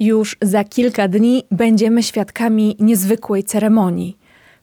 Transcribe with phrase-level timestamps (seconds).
[0.00, 4.18] Już za kilka dni będziemy świadkami niezwykłej ceremonii.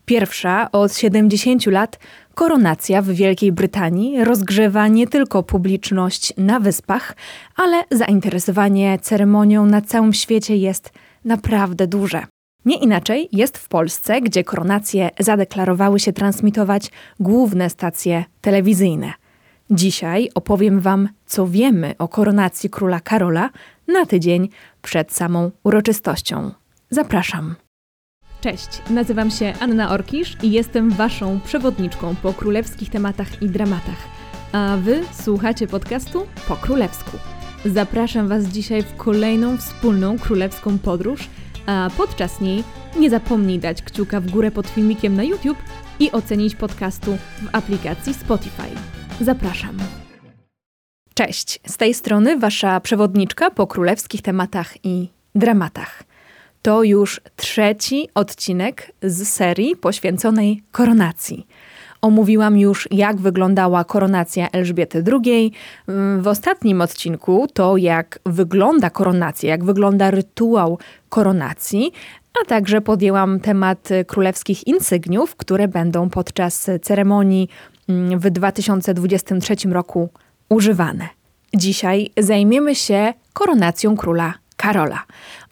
[0.06, 2.00] Pierwsza od 70 lat
[2.36, 7.16] koronacja w Wielkiej Brytanii rozgrzewa nie tylko publiczność na wyspach,
[7.56, 10.92] ale zainteresowanie ceremonią na całym świecie jest
[11.26, 12.24] naprawdę duże.
[12.66, 19.14] Nie inaczej jest w Polsce, gdzie koronacje zadeklarowały się transmitować główne stacje telewizyjne.
[19.72, 23.50] Dzisiaj opowiem Wam, co wiemy o koronacji króla Karola
[23.88, 24.50] na tydzień
[24.88, 26.52] przed samą uroczystością.
[26.90, 27.56] Zapraszam.
[28.42, 34.02] Cześć, nazywam się Anna Orkisz i jestem Waszą przewodniczką po królewskich tematach i dramatach.
[34.52, 37.18] A Wy słuchacie podcastu po królewsku.
[37.66, 41.30] Zapraszam Was dzisiaj w kolejną wspólną królewską podróż,
[41.66, 42.64] a podczas niej
[43.00, 45.58] nie zapomnij dać kciuka w górę pod filmikiem na YouTube
[46.00, 48.70] i ocenić podcastu w aplikacji Spotify.
[49.22, 50.07] Zapraszam.
[51.18, 56.04] Cześć, z tej strony Wasza przewodniczka po królewskich tematach i dramatach.
[56.62, 61.48] To już trzeci odcinek z serii poświęconej koronacji.
[62.02, 65.52] Omówiłam już, jak wyglądała koronacja Elżbiety II.
[66.20, 70.80] W ostatnim odcinku to, jak wygląda koronacja, jak wygląda rytuał
[71.10, 71.92] koronacji,
[72.42, 77.50] a także podjęłam temat królewskich insygniów, które będą podczas ceremonii
[77.90, 80.10] mm, w 2023 roku
[80.50, 81.17] używane.
[81.54, 85.04] Dzisiaj zajmiemy się koronacją króla Karola.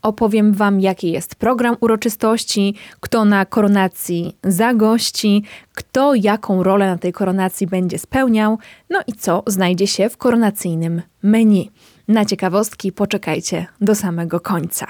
[0.01, 7.13] Opowiem Wam, jaki jest program uroczystości, kto na koronacji zagości, kto jaką rolę na tej
[7.13, 11.71] koronacji będzie spełniał, no i co znajdzie się w koronacyjnym menu.
[12.07, 14.85] Na ciekawostki poczekajcie do samego końca.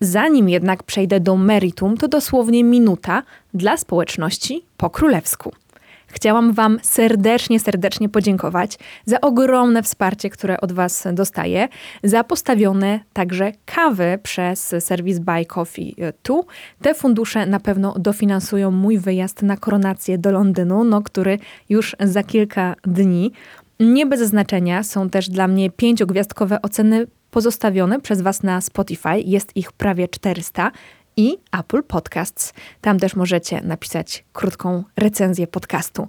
[0.00, 3.22] Zanim jednak przejdę do meritum, to dosłownie minuta
[3.54, 5.52] dla społeczności po królewsku.
[6.16, 11.68] Chciałam Wam serdecznie, serdecznie podziękować za ogromne wsparcie, które od Was dostaję,
[12.04, 16.46] za postawione także kawy przez serwis Buy Coffee tu.
[16.82, 22.22] Te fundusze na pewno dofinansują mój wyjazd na koronację do Londynu, no, który już za
[22.22, 23.32] kilka dni.
[23.80, 29.20] Nie bez znaczenia są też dla mnie pięciogwiazdkowe oceny pozostawione przez Was na Spotify.
[29.24, 30.72] Jest ich prawie 400
[31.16, 32.54] i Apple Podcasts.
[32.80, 36.08] Tam też możecie napisać krótką recenzję podcastu.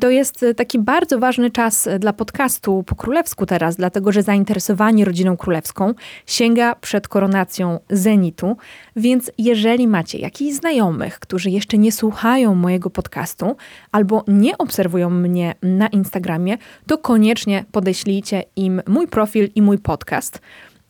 [0.00, 5.36] To jest taki bardzo ważny czas dla podcastu po królewsku teraz, dlatego że zainteresowanie rodziną
[5.36, 5.94] królewską
[6.26, 8.56] sięga przed koronacją zenitu,
[8.96, 13.56] więc jeżeli macie jakichś znajomych, którzy jeszcze nie słuchają mojego podcastu
[13.92, 20.40] albo nie obserwują mnie na Instagramie, to koniecznie podeślijcie im mój profil i mój podcast.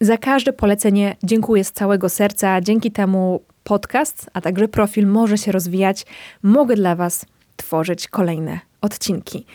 [0.00, 2.60] Za każde polecenie dziękuję z całego serca.
[2.60, 6.06] Dzięki temu podcast, a także profil może się rozwijać.
[6.43, 9.47] Mogę dla Was tworzyć kolejne odcinki.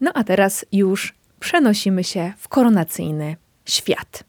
[0.00, 4.24] No a teraz już przenosimy się w koronacyjny świat.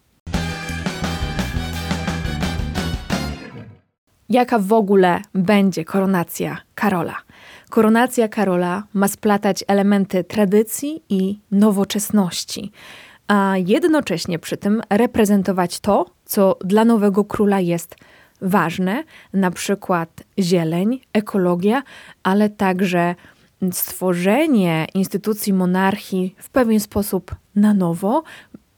[4.30, 7.16] Jaka w ogóle będzie koronacja Karola?
[7.70, 12.72] Koronacja Karola ma splatać elementy tradycji i nowoczesności,
[13.28, 17.96] a jednocześnie przy tym reprezentować to, co dla nowego króla jest
[18.44, 21.84] ważne, na przykład zieleń, ekologia,
[22.24, 23.16] ale także
[23.72, 28.24] stworzenie instytucji monarchii w pewien sposób na nowo,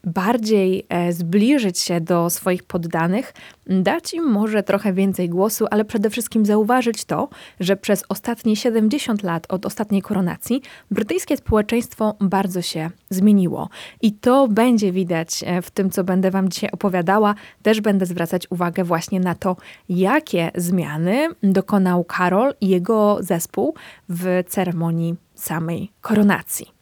[0.06, 3.34] bardziej e, zbliżyć się do swoich poddanych,
[3.66, 7.28] dać im może trochę więcej głosu, ale przede wszystkim zauważyć to,
[7.60, 13.68] że przez ostatnie 70 lat od ostatniej koronacji brytyjskie społeczeństwo bardzo się zmieniło.
[14.02, 17.34] I to będzie widać e, w tym, co będę Wam dzisiaj opowiadała.
[17.62, 19.56] Też będę zwracać uwagę właśnie na to,
[19.88, 23.74] jakie zmiany dokonał Karol i jego zespół
[24.08, 26.75] w ceremonii samej koronacji.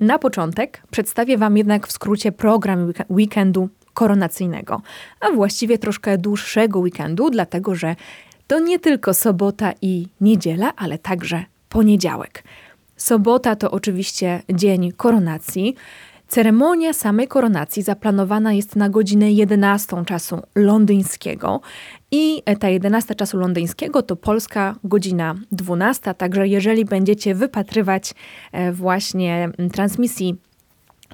[0.00, 4.82] Na początek przedstawię Wam jednak w skrócie program weekendu koronacyjnego,
[5.20, 7.96] a właściwie troszkę dłuższego weekendu, dlatego że
[8.46, 12.44] to nie tylko sobota i niedziela, ale także poniedziałek.
[12.96, 15.74] Sobota to oczywiście dzień koronacji.
[16.28, 21.60] Ceremonia samej koronacji zaplanowana jest na godzinę 11 czasu londyńskiego.
[22.10, 28.14] I ta 11 czasu londyńskiego to polska godzina 12, także jeżeli będziecie wypatrywać
[28.52, 30.36] e, właśnie transmisji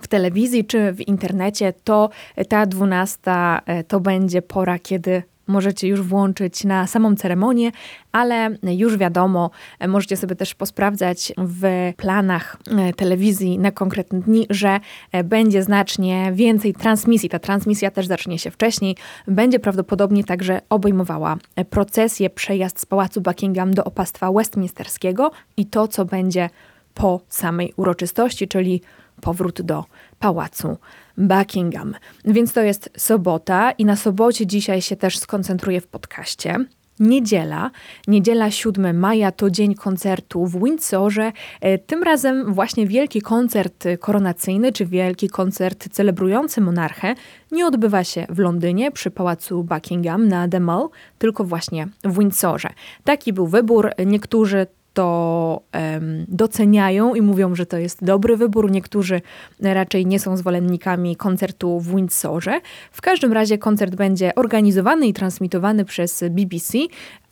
[0.01, 2.11] w telewizji czy w internecie, to
[2.49, 3.21] ta 12
[3.67, 5.23] e, to będzie pora, kiedy
[5.53, 7.73] możecie już włączyć na samą ceremonię,
[8.13, 9.51] ale już wiadomo,
[9.89, 14.81] możecie sobie też posprawdzać w planach e, telewizji na konkretne dni, że
[15.13, 17.29] e, będzie znacznie więcej transmisji.
[17.29, 18.97] Ta transmisja też zacznie się wcześniej.
[19.27, 25.89] Będzie prawdopodobnie także obejmowała e, procesję, przejazd z pałacu Buckingham do opastwa westminsterskiego i to,
[25.89, 26.51] co będzie
[26.95, 28.83] po samej uroczystości, czyli
[29.23, 29.85] powrót do
[30.19, 30.77] pałacu
[31.19, 31.95] Buckingham.
[32.25, 36.59] Więc to jest sobota i na sobocie dzisiaj się też skoncentruję w podcaście.
[37.01, 37.71] Niedziela,
[38.09, 41.33] niedziela 7 maja to dzień koncertu w Windsorze.
[41.61, 47.15] E, tym razem właśnie wielki koncert koronacyjny, czy wielki koncert celebrujący monarchę
[47.53, 50.89] nie odbywa się w Londynie przy pałacu Buckingham na The Mall,
[51.19, 52.69] tylko właśnie w Windsorze.
[53.05, 53.91] Taki był wybór.
[54.07, 58.71] Niektórzy to um, doceniają i mówią, że to jest dobry wybór.
[58.71, 59.21] Niektórzy
[59.61, 62.61] raczej nie są zwolennikami koncertu w Windsorze.
[62.93, 66.79] W każdym razie koncert będzie organizowany i transmitowany przez BBC,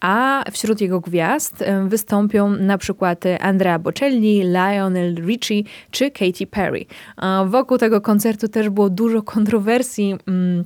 [0.00, 6.84] a wśród jego gwiazd wystąpią na przykład Andrea Bocelli, Lionel Richie czy Katy Perry.
[7.46, 10.16] Wokół tego koncertu też było dużo kontrowersji.
[10.26, 10.64] Um,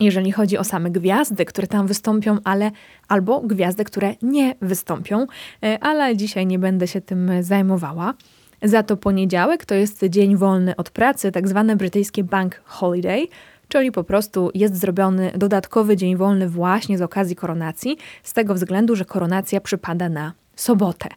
[0.00, 2.70] jeżeli chodzi o same gwiazdy, które tam wystąpią, ale
[3.08, 5.26] albo gwiazdy, które nie wystąpią,
[5.62, 8.14] e, ale dzisiaj nie będę się tym zajmowała.
[8.62, 13.26] Za to poniedziałek to jest dzień wolny od pracy, tak zwane brytyjskie bank holiday,
[13.68, 18.96] czyli po prostu jest zrobiony dodatkowy dzień wolny właśnie z okazji koronacji, z tego względu,
[18.96, 21.08] że koronacja przypada na sobotę.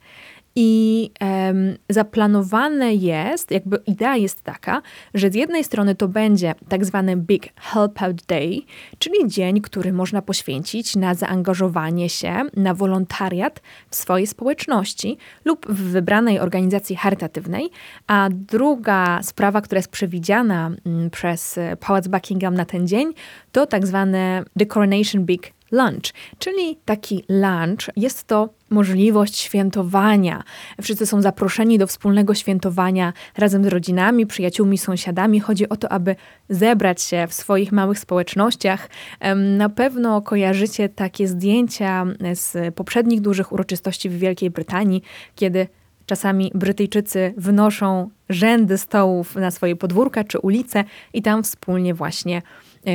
[0.55, 4.81] I um, zaplanowane jest, jakby idea jest taka,
[5.13, 8.61] że z jednej strony to będzie tak zwany Big Help Out Day,
[8.99, 15.91] czyli dzień, który można poświęcić na zaangażowanie się, na wolontariat w swojej społeczności lub w
[15.91, 17.69] wybranej organizacji charytatywnej,
[18.07, 23.13] a druga sprawa, która jest przewidziana mm, przez Pałac Buckingham na ten dzień,
[23.51, 30.43] to tak zwane The Coronation Big lunch, czyli taki lunch jest to możliwość świętowania.
[30.81, 35.39] Wszyscy są zaproszeni do wspólnego świętowania razem z rodzinami, przyjaciółmi, sąsiadami.
[35.39, 36.15] Chodzi o to, aby
[36.49, 38.89] zebrać się w swoich małych społecznościach.
[39.35, 45.03] Na pewno kojarzycie takie zdjęcia z poprzednich dużych uroczystości w Wielkiej Brytanii,
[45.35, 45.67] kiedy
[46.05, 50.83] Czasami Brytyjczycy wnoszą rzędy stołów na swoje podwórka czy ulice
[51.13, 52.41] i tam wspólnie właśnie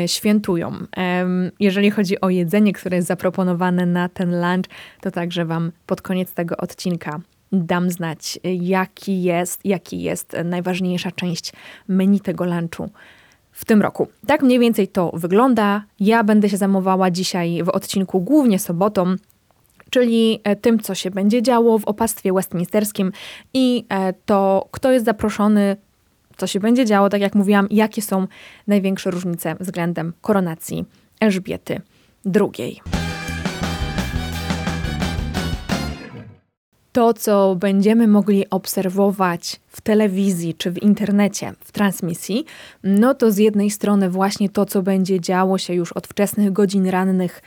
[0.06, 0.73] świętują.
[1.61, 4.67] Jeżeli chodzi o jedzenie, które jest zaproponowane na ten lunch,
[5.00, 7.20] to także Wam pod koniec tego odcinka
[7.52, 11.52] dam znać, jaki jest, jaki jest najważniejsza część
[11.88, 12.90] menu tego lunchu
[13.52, 14.08] w tym roku.
[14.26, 15.85] Tak mniej więcej to wygląda.
[16.00, 19.17] Ja będę się zajmowała dzisiaj w odcinku głównie sobotą,
[19.90, 23.12] czyli e, tym, co się będzie działo w opastwie westminsterskim
[23.55, 25.76] i e, to, kto jest zaproszony,
[26.38, 28.26] co się będzie działo, tak jak mówiłam, jakie są
[28.67, 30.85] największe różnice względem koronacji
[31.20, 31.81] Elżbiety
[32.35, 32.81] II.
[36.93, 42.44] To, co będziemy mogli obserwować w telewizji czy w internecie, w transmisji,
[42.85, 46.87] no to z jednej strony właśnie to, co będzie działo się już od wczesnych godzin
[46.87, 47.43] rannych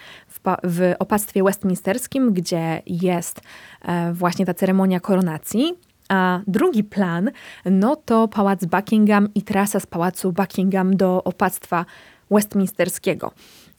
[0.64, 3.42] w, opactwie westminsterskim, gdzie jest
[3.82, 5.74] e, właśnie ta ceremonia koronacji,
[6.12, 7.32] a drugi plan,
[7.66, 11.86] no to pałac Buckingham i trasa z pałacu Buckingham do opactwa
[12.32, 13.32] westminsterskiego.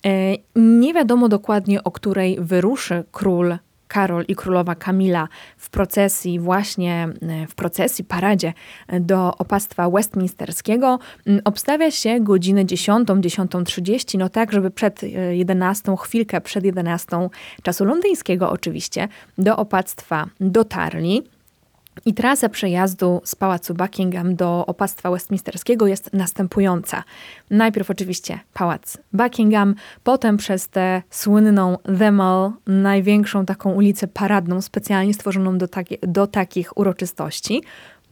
[0.06, 3.56] E, nie wiadomo dokładnie, o której wyruszy król
[3.88, 8.52] Karol i królowa Kamila w procesji, właśnie e, w procesji, paradzie
[9.00, 10.98] do opactwa westminsterskiego.
[11.26, 15.00] Mm, obstawia się godzinę 10, 10.30, no tak, żeby przed
[15.30, 17.28] 11, e, chwilkę przed 11
[17.62, 19.08] czasu londyńskiego oczywiście,
[19.38, 21.22] do opactwa dotarli.
[22.06, 27.04] I trasa przejazdu z pałacu Buckingham do opactwa westminsterskiego jest następująca.
[27.50, 29.74] Najpierw oczywiście pałac Buckingham,
[30.04, 36.26] potem przez tę słynną The Mall, największą taką ulicę paradną, specjalnie stworzoną do, taki, do
[36.26, 37.62] takich uroczystości.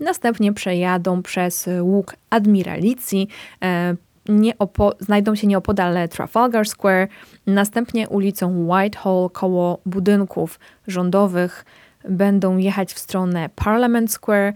[0.00, 3.28] Następnie przejadą przez łuk Admiralicji,
[3.62, 3.96] e,
[4.28, 4.52] nie
[5.00, 7.08] znajdą się nieopodal Trafalgar Square,
[7.46, 11.64] następnie ulicą Whitehall koło budynków rządowych,
[12.08, 14.54] będą jechać w stronę Parliament Square,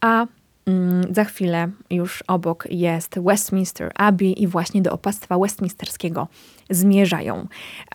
[0.00, 0.26] a
[0.66, 6.28] mm, za chwilę już obok jest Westminster Abbey i właśnie do opactwa westminsterskiego
[6.70, 7.46] zmierzają.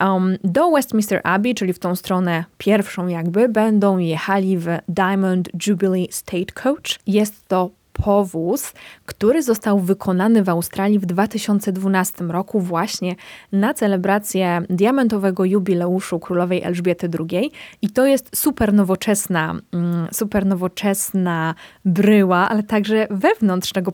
[0.01, 6.07] Um, do Westminster Abbey, czyli w tą stronę pierwszą jakby, będą jechali w Diamond Jubilee
[6.11, 6.99] Stagecoach.
[7.07, 8.73] Jest to powóz,
[9.05, 13.15] który został wykonany w Australii w 2012 roku właśnie
[13.51, 17.51] na celebrację diamentowego jubileuszu królowej Elżbiety II
[17.81, 23.91] i to jest super nowoczesna, mm, super nowoczesna bryła, ale także wewnątrz tego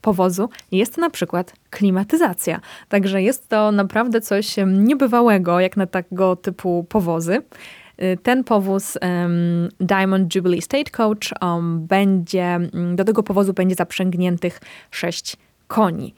[0.00, 2.60] powozu jest na przykład klimatyzacja.
[2.88, 7.42] Także jest to naprawdę coś niebywałego jak na tego typu powozy.
[8.02, 8.98] Y, ten powóz
[9.80, 14.60] Diamond Jubilee Stagecoach um, będzie, mm, do tego powozu będzie zaprzęgniętych
[14.90, 15.36] sześć
[15.68, 16.14] koni.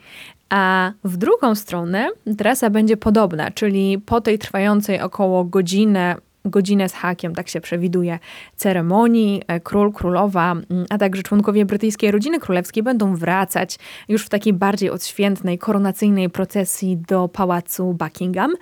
[0.48, 2.08] A w drugą stronę
[2.38, 8.18] trasa będzie podobna, czyli po tej trwającej około godzinę godzinę z hakiem, tak się przewiduje,
[8.56, 9.42] ceremonii.
[9.46, 14.52] E, król, królowa, mm, a także członkowie brytyjskiej rodziny królewskiej będą wracać już w takiej
[14.52, 18.54] bardziej odświętnej, koronacyjnej procesji do pałacu Buckingham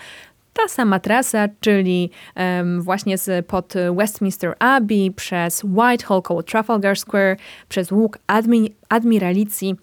[0.56, 7.36] ta sama trasa, czyli um, właśnie z, pod Westminster Abbey, przez Whitehall koło Trafalgar Square,
[7.68, 9.76] przez łuk Admi Admiralicji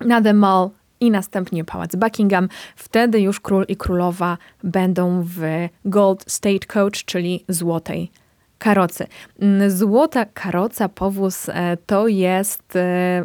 [0.00, 2.48] na The Mall i następnie pałac Buckingham.
[2.76, 8.10] Wtedy już król i królowa będą w Gold Stagecoach, czyli złotej
[8.58, 9.06] karocy.
[9.40, 13.24] Mm, złota karoca, powóz e, to jest e,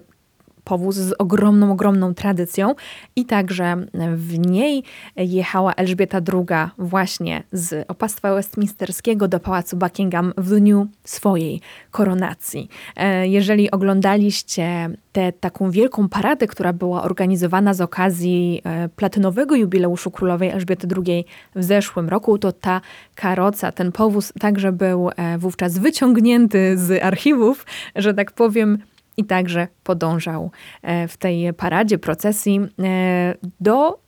[0.65, 2.75] powóz z ogromną, ogromną tradycją
[3.15, 4.83] i także w niej
[5.15, 12.69] jechała Elżbieta II właśnie z opastwa westminsterskiego do Pałacu Buckingham w dniu swojej koronacji.
[12.95, 20.11] E, jeżeli oglądaliście tę taką wielką paradę, która była organizowana z okazji e, platynowego jubileuszu
[20.11, 22.81] królowej Elżbiety II w zeszłym roku, to ta
[23.15, 28.77] karoca, ten powóz także był e, wówczas wyciągnięty z archiwów, że tak powiem,
[29.17, 32.59] i także podążał e, w tej paradzie, procesji.
[32.83, 33.99] E, do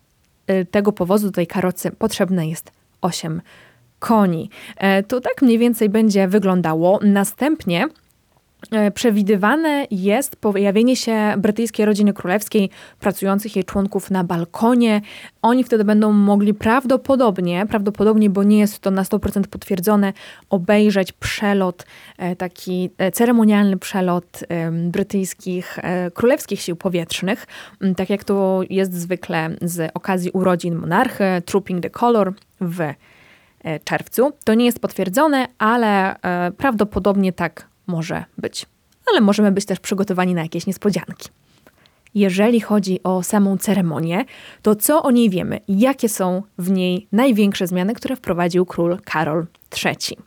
[0.48, 2.72] e, tego powozu, do tej karocy potrzebne jest
[3.02, 3.42] 8
[4.00, 4.50] koni.
[5.08, 7.00] To tak mniej więcej będzie wyglądało.
[7.04, 7.88] Następnie
[8.94, 15.02] przewidywane jest pojawienie się brytyjskiej rodziny królewskiej, pracujących jej członków na balkonie.
[15.42, 20.14] Oni wtedy będą mogli prawdopodobnie, prawdopodobnie, bo nie jest to na 100% potwierdzone,
[20.50, 21.86] obejrzeć przelot,
[22.18, 25.80] e, taki e, ceremonialny przelot brytyjskich
[26.14, 27.48] królewskich sił powietrznych,
[27.82, 32.80] mm, tak jak to jest zwykle z okazji urodzin monarchy, Trooping the Color w
[33.84, 34.32] czerwcu.
[34.44, 36.16] To nie jest potwierdzone, ale
[36.58, 38.65] prawdopodobnie tak może być.
[39.12, 41.29] Ale możemy być też przygotowani na jakieś niespodzianki.
[42.15, 44.25] Jeżeli chodzi o samą ceremonię,
[44.62, 45.60] to co o niej wiemy?
[45.67, 49.46] Jakie są w niej największe zmiany, które wprowadził król Karol
[49.86, 50.17] III?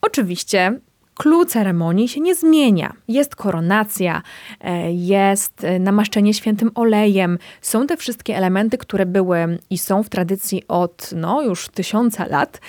[0.00, 0.80] Oczywiście
[1.18, 2.92] Clue ceremonii się nie zmienia.
[3.08, 4.22] Jest koronacja,
[4.60, 7.38] e, jest e, namaszczenie świętym olejem.
[7.60, 12.60] Są te wszystkie elementy, które były i są w tradycji od no, już tysiąca lat.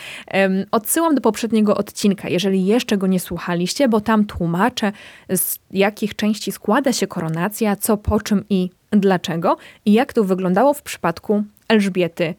[0.71, 4.91] Odsyłam do poprzedniego odcinka, jeżeli jeszcze go nie słuchaliście, bo tam tłumaczę,
[5.29, 10.73] z jakich części składa się koronacja, co po czym i dlaczego i jak to wyglądało
[10.73, 12.35] w przypadku Elżbiety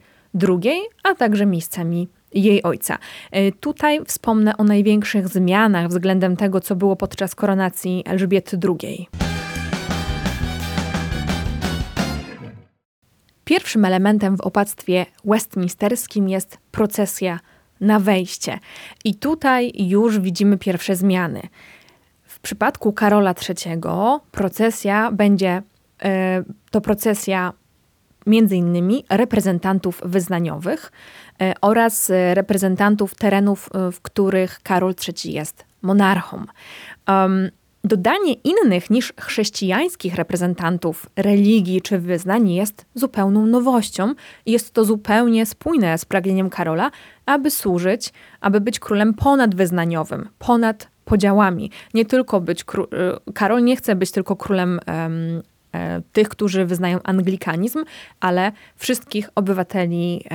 [0.47, 2.97] II, a także miejscami jej ojca.
[3.31, 9.07] E, tutaj wspomnę o największych zmianach względem tego, co było podczas koronacji Elżbiety II.
[13.45, 17.39] Pierwszym elementem w opactwie westminsterskim jest procesja
[17.81, 18.59] na wejście.
[19.05, 21.41] I tutaj już widzimy pierwsze zmiany.
[22.23, 23.81] W przypadku Karola III
[24.31, 25.61] procesja będzie
[26.03, 27.53] e, to procesja
[28.25, 30.91] między innymi reprezentantów wyznaniowych
[31.41, 36.45] e, oraz e, reprezentantów terenów, e, w których Karol III jest monarchą.
[37.83, 44.13] Dodanie innych niż chrześcijańskich reprezentantów religii czy wyznań jest zupełną nowością
[44.45, 46.91] jest to zupełnie spójne z pragnieniem Karola,
[47.25, 51.71] aby służyć, aby być królem ponadwyznaniowym, ponad podziałami.
[51.93, 52.65] Nie tylko być
[53.33, 55.41] Karol nie chce być tylko królem um,
[56.13, 57.83] tych, którzy wyznają anglikanizm,
[58.19, 60.25] ale wszystkich obywateli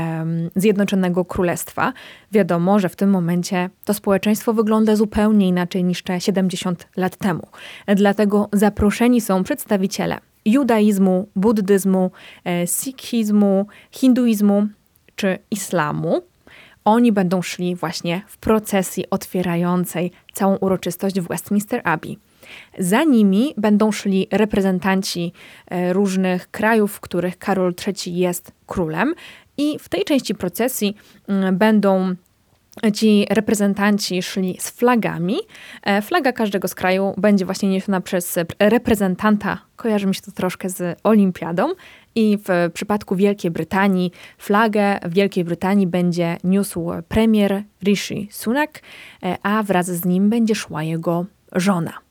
[0.57, 1.93] Zjednoczonego Królestwa.
[2.33, 7.43] Wiadomo, że w tym momencie to społeczeństwo wygląda zupełnie inaczej niż te 70 lat temu.
[7.87, 12.11] Dlatego zaproszeni są przedstawiciele judaizmu, buddyzmu,
[12.45, 14.66] e, sikhizmu, hinduizmu
[15.16, 16.23] czy islamu.
[16.85, 22.19] Oni będą szli właśnie w procesji otwierającej całą uroczystość w Westminster Abbey.
[22.79, 25.33] Za nimi będą szli reprezentanci
[25.71, 29.15] e, różnych krajów, w których Karol III jest królem,
[29.59, 30.97] i w tej części procesji
[31.29, 32.17] mm, będą
[32.95, 35.37] Ci reprezentanci szli z flagami.
[35.83, 40.69] E, flaga każdego z kraju będzie właśnie niesiona przez reprezentanta, kojarzy mi się to troszkę
[40.69, 41.69] z olimpiadą.
[42.15, 48.81] I w przypadku Wielkiej Brytanii flagę Wielkiej Brytanii będzie niósł premier Rishi Sunak,
[49.23, 52.06] e, a wraz z nim będzie szła jego żona.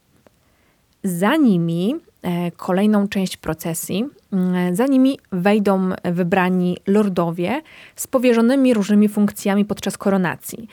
[1.06, 7.62] Za nimi e, kolejną część procesji, mm, za nimi wejdą wybrani lordowie
[7.96, 10.68] z powierzonymi różnymi funkcjami podczas koronacji.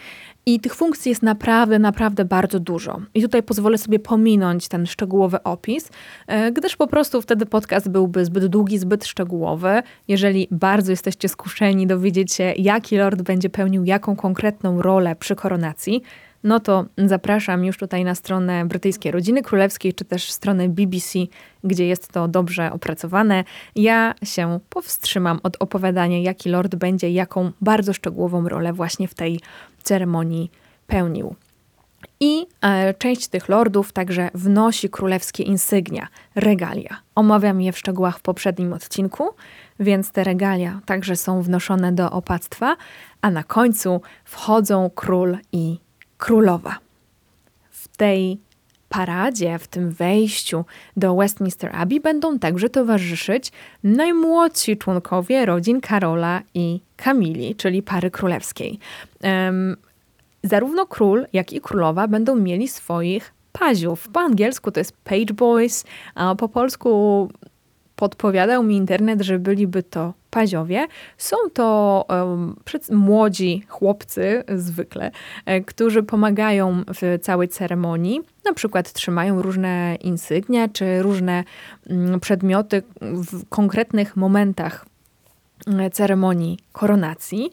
[0.46, 3.00] I tych funkcji jest naprawdę, naprawdę bardzo dużo.
[3.14, 5.90] I tutaj pozwolę sobie pominąć ten szczegółowy opis,
[6.26, 9.82] e, gdyż po prostu wtedy podcast byłby zbyt długi, zbyt szczegółowy.
[10.08, 16.02] Jeżeli bardzo jesteście skuszeni dowiedzieć się, jaki lord będzie pełnił jaką konkretną rolę przy koronacji,
[16.44, 21.18] no to zapraszam już tutaj na stronę brytyjskiej rodziny królewskiej, czy też stronę BBC,
[21.64, 23.44] gdzie jest to dobrze opracowane.
[23.76, 29.40] Ja się powstrzymam od opowiadania, jaki lord będzie jaką bardzo szczegółową rolę właśnie w tej
[29.82, 30.50] ceremonii
[30.86, 31.34] pełnił.
[32.20, 37.00] I e, część tych lordów także wnosi królewskie insygnia, regalia.
[37.14, 39.24] Omawiam je w szczegółach w poprzednim odcinku,
[39.80, 42.76] więc te regalia także są wnoszone do opactwa,
[43.20, 45.78] a na końcu wchodzą król i
[46.22, 46.78] królowa.
[47.70, 48.38] W tej
[48.88, 50.64] paradzie, w tym wejściu
[50.96, 53.52] do Westminster Abbey będą także towarzyszyć
[53.84, 58.78] najmłodsi członkowie rodzin Karola i Kamili, czyli pary królewskiej.
[59.24, 59.76] Um,
[60.42, 64.08] zarówno król, jak i królowa będą mieli swoich paziów.
[64.12, 67.30] Po angielsku to jest page boys, a po polsku
[67.96, 70.86] podpowiadał mi internet, że byliby to paziowie.
[71.18, 72.56] Są to um,
[72.90, 75.10] młodzi chłopcy zwykle,
[75.46, 78.20] e, którzy pomagają w całej ceremonii.
[78.44, 81.44] Na przykład trzymają różne insygnia czy różne
[81.90, 84.86] mm, przedmioty w konkretnych momentach
[85.66, 87.50] e, ceremonii koronacji.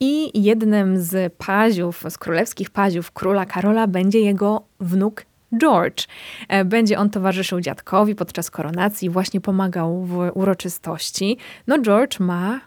[0.00, 5.24] I jednym z paziów, z królewskich paziów króla Karola będzie jego wnuk
[5.58, 6.06] George.
[6.48, 11.36] E, będzie on towarzyszył dziadkowi podczas koronacji, właśnie pomagał w uroczystości.
[11.66, 12.60] No George ma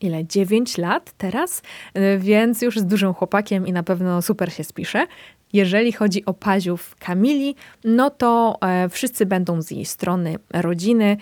[0.00, 0.26] ile?
[0.26, 1.62] 9 lat teraz,
[1.94, 5.06] e, więc już z dużym chłopakiem i na pewno super się spisze.
[5.52, 7.54] Jeżeli chodzi o paziów Kamili,
[7.84, 11.16] no to e, wszyscy będą z jej strony rodziny.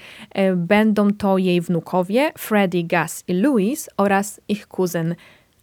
[0.57, 5.15] Będą to jej wnukowie Freddie, Gus i Louis oraz ich kuzyn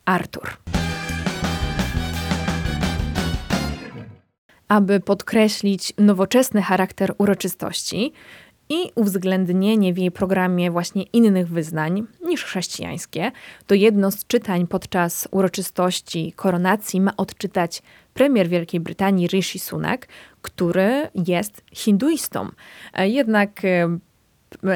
[0.05, 0.82] Arthur.
[4.73, 8.13] Aby podkreślić nowoczesny charakter uroczystości
[8.69, 13.31] i uwzględnienie w jej programie właśnie innych wyznań niż chrześcijańskie,
[13.67, 17.81] to jedno z czytań podczas uroczystości koronacji ma odczytać
[18.13, 20.07] premier Wielkiej Brytanii Rishi Sunak,
[20.41, 22.49] który jest hinduistą.
[22.97, 23.61] Jednak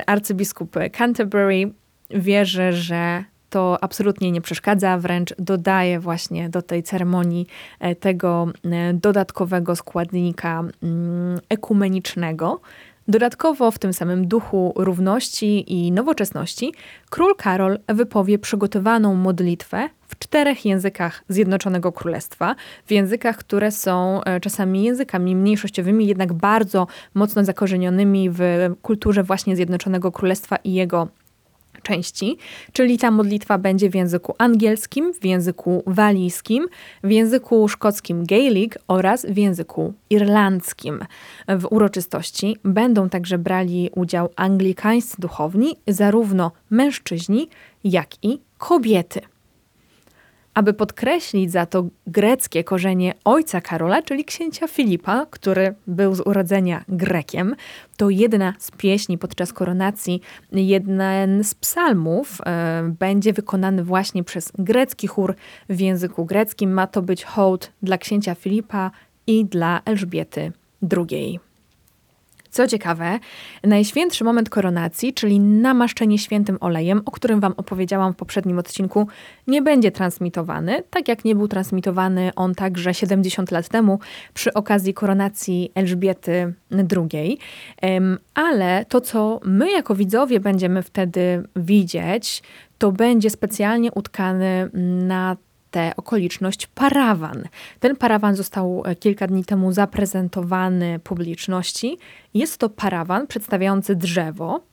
[0.06, 1.72] arcybiskup Canterbury
[2.10, 7.48] wierzy, że to absolutnie nie przeszkadza, wręcz dodaje właśnie do tej ceremonii
[7.80, 12.60] e, tego e, dodatkowego składnika mm, ekumenicznego.
[13.08, 16.74] Dodatkowo w tym samym duchu równości i nowoczesności
[17.10, 24.40] król Karol wypowie przygotowaną modlitwę w czterech językach Zjednoczonego Królestwa, w językach, które są e,
[24.40, 28.42] czasami językami mniejszościowymi, jednak bardzo mocno zakorzenionymi w
[28.82, 31.08] kulturze właśnie Zjednoczonego Królestwa i jego
[31.84, 32.38] części,
[32.74, 36.68] czyli ta modlitwa będzie w języku angielskim, w języku walijskim,
[37.04, 41.06] w języku szkockim Gaelic oraz w języku irlandzkim.
[41.48, 47.50] W uroczystości będą także brali udział anglikańscy duchowni, zarówno mężczyźni,
[47.84, 49.22] jak i kobiety
[50.58, 56.84] aby podkreślić za to greckie korzenie ojca Karola, czyli księcia Filipa, który był z urodzenia
[56.88, 57.56] Grekiem.
[57.98, 61.02] To jedna z pieśni podczas koronacji, jeden
[61.44, 65.36] z psalmów e, będzie wykonany właśnie przez grecki chór
[65.70, 66.74] w języku greckim.
[66.74, 68.92] Ma to być hołd dla księcia Filipa
[69.28, 70.52] i dla Elżbiety
[70.98, 71.47] II.
[72.50, 73.20] Co ciekawe,
[73.64, 79.08] najświętszy moment koronacji, czyli namaszczenie świętym olejem, o którym Wam opowiedziałam w poprzednim odcinku,
[79.48, 84.00] nie będzie transmitowany, tak jak nie był transmitowany on także 70 lat temu
[84.34, 87.40] przy okazji koronacji Elżbiety II.
[88.34, 92.44] Ale to, co my jako widzowie będziemy wtedy widzieć,
[92.78, 94.70] to będzie specjalnie utkany
[95.08, 95.38] na
[95.72, 97.44] tę okoliczność parawan.
[97.80, 101.98] Ten parawan został e, kilka dni temu zaprezentowany publiczności.
[102.34, 104.64] Jest to parawan przedstawiający drzewo,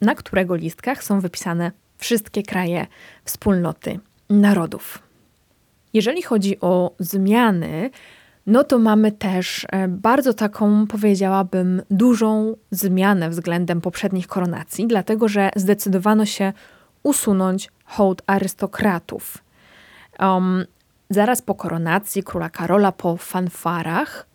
[0.00, 2.86] na którego listkach są wypisane wszystkie kraje
[3.24, 4.98] wspólnoty narodów.
[5.92, 7.90] Jeżeli chodzi o zmiany,
[8.46, 15.50] no to mamy też e, bardzo taką, powiedziałabym, dużą zmianę względem poprzednich koronacji, dlatego że
[15.56, 16.52] zdecydowano się
[17.02, 19.45] usunąć hołd arystokratów.
[20.20, 20.64] Um,
[21.10, 24.26] zaraz po koronacji króla Karola, po fanfarach,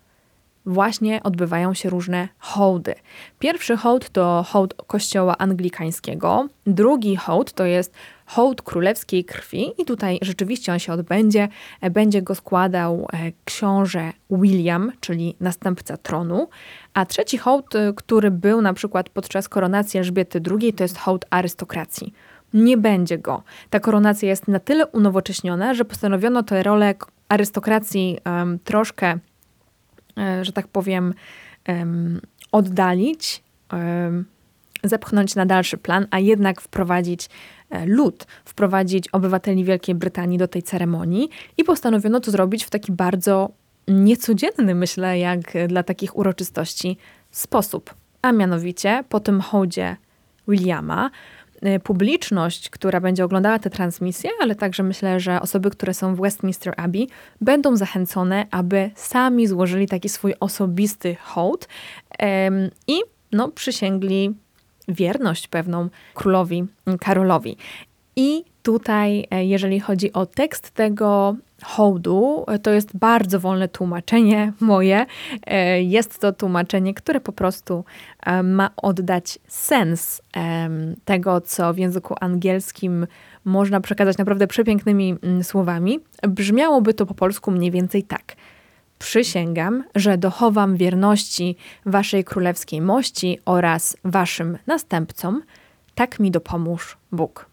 [0.66, 2.94] właśnie odbywają się różne hołdy.
[3.38, 7.94] Pierwszy hołd to hołd kościoła anglikańskiego, drugi hołd to jest
[8.26, 11.48] hołd królewskiej krwi i tutaj rzeczywiście on się odbędzie.
[11.90, 16.48] Będzie go składał e, książę William, czyli następca tronu,
[16.94, 21.26] a trzeci hołd, e, który był na przykład podczas koronacji Elżbiety II, to jest hołd
[21.30, 22.12] arystokracji
[22.54, 23.42] nie będzie go.
[23.70, 26.94] Ta koronacja jest na tyle unowocześniona, że postanowiono tę rolę
[27.28, 29.18] arystokracji um, troszkę,
[30.16, 31.14] um, że tak powiem,
[31.68, 32.20] um,
[32.52, 33.42] oddalić,
[34.84, 37.28] zepchnąć na dalszy plan, a jednak wprowadzić
[37.70, 42.92] e, lud, wprowadzić obywateli Wielkiej Brytanii do tej ceremonii i postanowiono to zrobić w taki
[42.92, 43.50] bardzo
[43.88, 46.96] niecodzienny, myślę, jak dla takich uroczystości
[47.30, 47.94] sposób.
[48.22, 49.96] A mianowicie po tym hołdzie
[50.48, 51.10] Williama
[51.84, 56.74] publiczność, która będzie oglądała tę transmisję, ale także myślę, że osoby, które są w Westminster
[56.76, 57.08] Abbey,
[57.40, 61.68] będą zachęcone, aby sami złożyli taki swój osobisty hołd
[62.86, 63.00] i
[63.32, 64.34] no, przysięgli
[64.88, 66.64] wierność pewną królowi
[67.00, 67.56] Karolowi.
[68.16, 75.06] I tutaj, e, jeżeli chodzi o tekst tego hołdu, to jest bardzo wolne tłumaczenie moje.
[75.46, 77.84] E, jest to tłumaczenie, które po prostu
[78.26, 80.22] e, ma oddać sens
[81.04, 83.06] tego, co w języku angielskim
[83.44, 86.00] można przekazać naprawdę przepięknymi mm, słowami.
[86.28, 88.36] Brzmiałoby to po polsku mniej więcej tak.
[88.98, 95.42] Przysięgam, że dochowam wierności waszej królewskiej mości oraz waszym następcom.
[95.94, 97.51] Tak mi dopomóż Bóg.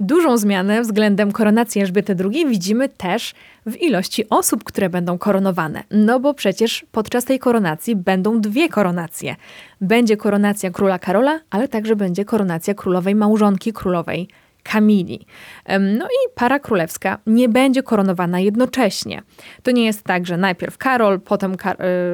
[0.00, 3.34] Dużą zmianę względem koronacji Elżbiety II widzimy też
[3.66, 5.82] w ilości osób, które będą koronowane.
[5.90, 9.36] No bo przecież podczas tej koronacji będą dwie koronacje.
[9.80, 14.28] Będzie koronacja króla Karola, ale także będzie koronacja królowej małżonki królowej
[14.72, 15.26] Kamili.
[15.80, 19.22] No i para królewska nie będzie koronowana jednocześnie.
[19.62, 21.52] To nie jest tak, że najpierw Karol, potem,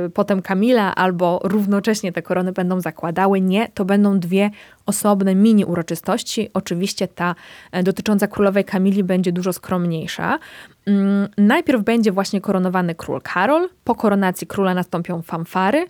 [0.07, 3.41] y, potem Kamila, albo równocześnie te korony będą zakładały.
[3.41, 4.51] Nie, to będą dwie
[4.87, 6.51] osobne mini uroczystości.
[6.55, 7.35] Oczywiście ta
[7.73, 10.39] e, dotycząca królowej Kamili będzie dużo skromniejsza.
[10.87, 15.87] Mm, najpierw będzie właśnie koronowany król Karol, po koronacji króla nastąpią fanfary,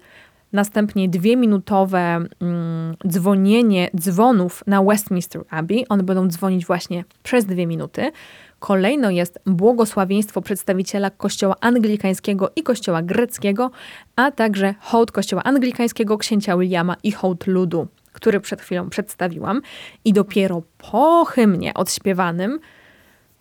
[0.55, 5.87] następnie dwie minutowe mm, dzwonienie dzwonów na Westminster Abbey.
[5.89, 8.13] One będą dzwonić właśnie przez dwie minuty.
[8.59, 13.71] Kolejno jest błogosławieństwo przedstawiciela kościoła anglikańskiego i kościoła greckiego,
[14.17, 19.61] a także hołd kościoła anglikańskiego, księcia Williama i hołd ludu, który przed chwilą przedstawiłam.
[20.05, 22.61] I dopiero po hymnie odśpiewanym,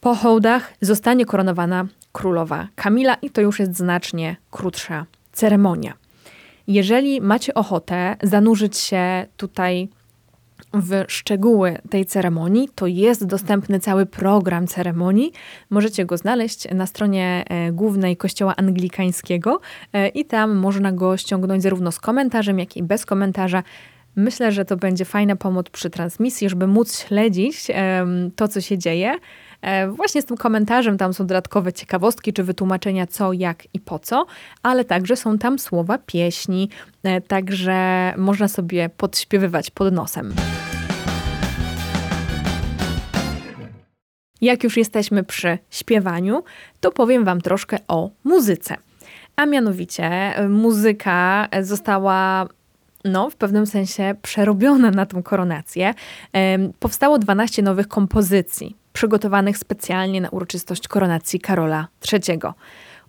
[0.01, 6.02] po hołdach zostanie koronowana królowa Kamila i to już jest znacznie krótsza ceremonia.
[6.67, 9.89] Jeżeli macie ochotę zanurzyć się tutaj
[10.73, 15.31] w szczegóły tej ceremonii, to jest dostępny cały program ceremonii.
[15.69, 19.59] Możecie go znaleźć na stronie e, głównej Kościoła Anglikańskiego
[19.93, 23.63] e, i tam można go ściągnąć zarówno z komentarzem, jak i bez komentarza.
[24.15, 27.67] Myślę, że to będzie fajna pomoc przy transmisji, żeby móc śledzić
[28.35, 29.15] to, co się dzieje.
[29.63, 33.99] E, właśnie z tym komentarzem tam są dodatkowe ciekawostki czy wytłumaczenia co, jak i po
[33.99, 34.25] co,
[34.63, 36.69] ale także są tam słowa pieśni,
[37.03, 40.33] e, także można sobie podśpiewywać pod nosem.
[44.41, 46.43] Jak już jesteśmy przy śpiewaniu,
[46.79, 48.75] to powiem Wam troszkę o muzyce.
[49.35, 52.47] A mianowicie e, muzyka została
[53.05, 55.93] no, w pewnym sensie przerobiona na tę koronację.
[56.79, 62.39] Powstało 12 nowych kompozycji przygotowanych specjalnie na uroczystość koronacji Karola III.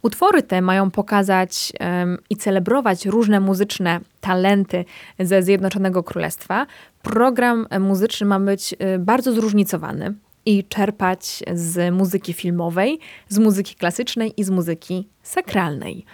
[0.02, 4.84] Utwory te mają pokazać um, i celebrować różne muzyczne talenty
[5.18, 6.66] ze Zjednoczonego Królestwa.
[7.02, 10.14] Program muzyczny ma być y, bardzo zróżnicowany
[10.46, 16.04] i czerpać z muzyki filmowej, z muzyki klasycznej i z muzyki sakralnej.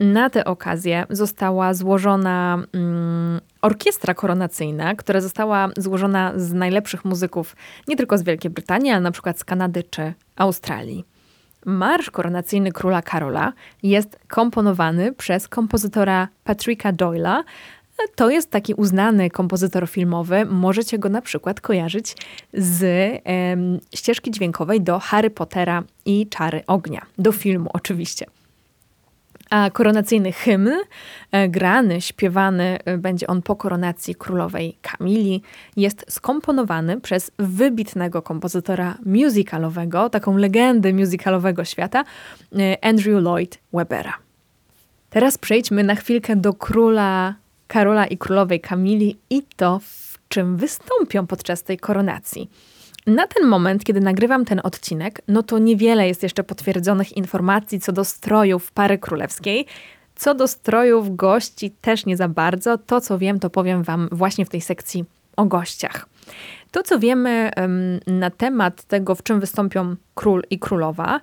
[0.00, 7.56] Na tę okazję została złożona mm, orkiestra koronacyjna, która została złożona z najlepszych muzyków
[7.88, 11.04] nie tylko z Wielkiej Brytanii, ale na przykład z Kanady czy Australii.
[11.66, 17.42] Marsz koronacyjny króla Karola jest komponowany przez kompozytora Patricka Doyle'a.
[18.14, 20.44] To jest taki uznany kompozytor filmowy.
[20.44, 22.16] Możecie go na przykład kojarzyć
[22.54, 22.82] z
[23.24, 27.02] em, ścieżki dźwiękowej do Harry Pottera i Czary Ognia.
[27.18, 28.26] Do filmu oczywiście.
[29.50, 30.70] A koronacyjny hymn,
[31.32, 35.42] e, grany, śpiewany e, będzie on po koronacji królowej Kamili,
[35.76, 42.04] jest skomponowany przez wybitnego kompozytora musicalowego, taką legendę musicalowego świata,
[42.58, 44.14] e, Andrew Lloyd Webera.
[45.10, 47.34] Teraz przejdźmy na chwilkę do króla
[47.66, 52.50] Karola i królowej Kamili i to, w czym wystąpią podczas tej koronacji.
[53.06, 57.92] Na ten moment, kiedy nagrywam ten odcinek, no to niewiele jest jeszcze potwierdzonych informacji co
[57.92, 59.66] do strojów pary królewskiej.
[60.16, 62.78] Co do strojów gości też nie za bardzo.
[62.78, 65.04] To, co wiem, to powiem Wam właśnie w tej sekcji
[65.36, 66.08] o gościach.
[66.70, 67.50] To, co wiemy
[68.06, 71.20] na temat tego, w czym wystąpią król i królowa,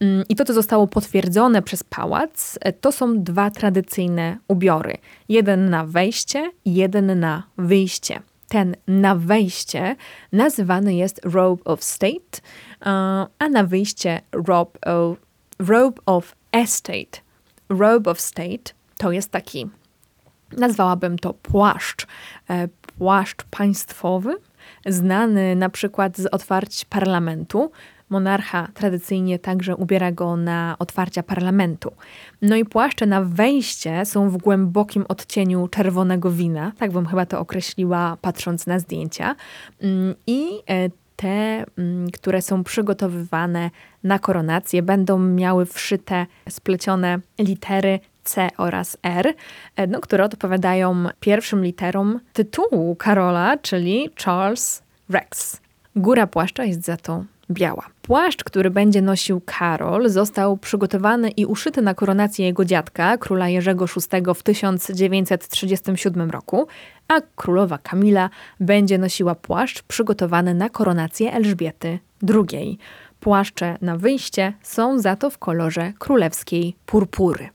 [0.00, 4.96] um, i to, co zostało potwierdzone przez pałac, to są dwa tradycyjne ubiory.
[5.28, 8.20] Jeden na wejście, jeden na wyjście
[8.52, 9.96] ten na wejście
[10.32, 12.40] nazywany jest robe of state,
[13.38, 15.18] a na wyjście robe of,
[15.58, 17.20] robe of estate.
[17.68, 19.70] Robe of state to jest taki,
[20.56, 22.06] nazwałabym to płaszcz,
[22.50, 24.34] e, płaszcz państwowy,
[24.86, 27.70] znany na przykład z otwarć parlamentu.
[28.12, 31.92] Monarcha tradycyjnie także ubiera go na otwarcia parlamentu.
[32.42, 37.40] No i płaszcze na wejście są w głębokim odcieniu czerwonego wina, tak bym chyba to
[37.40, 39.36] określiła patrząc na zdjęcia.
[39.82, 43.70] Mm, I e, te, mm, które są przygotowywane
[44.04, 49.34] na koronację, będą miały wszyte, splecione litery C oraz R,
[49.76, 55.60] e, no, które odpowiadają pierwszym literom tytułu Karola, czyli Charles Rex.
[55.96, 57.86] Góra płaszcza jest za to biała.
[58.02, 63.86] Płaszcz, który będzie nosił Karol, został przygotowany i uszyty na koronację jego dziadka, króla Jerzego
[63.86, 66.66] VI w 1937 roku,
[67.08, 71.98] a królowa Kamila będzie nosiła płaszcz przygotowany na koronację Elżbiety
[72.34, 72.78] II.
[73.20, 77.48] Płaszcze na wyjście są za to w kolorze królewskiej purpury.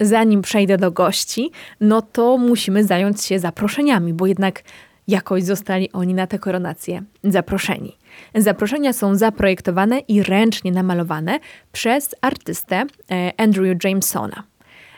[0.00, 4.62] zanim przejdę do gości, no to musimy zająć się zaproszeniami, bo jednak
[5.08, 7.96] jakoś zostali oni na tę koronację zaproszeni.
[8.34, 11.40] Zaproszenia są zaprojektowane i ręcznie namalowane
[11.72, 14.42] przez artystę e, Andrew Jamesona.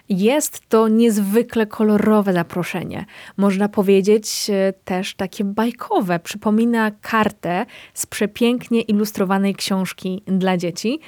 [0.08, 3.04] Jest to niezwykle kolorowe zaproszenie.
[3.36, 6.18] Można powiedzieć e, też takie bajkowe.
[6.18, 11.00] Przypomina kartę z przepięknie ilustrowanej książki dla dzieci.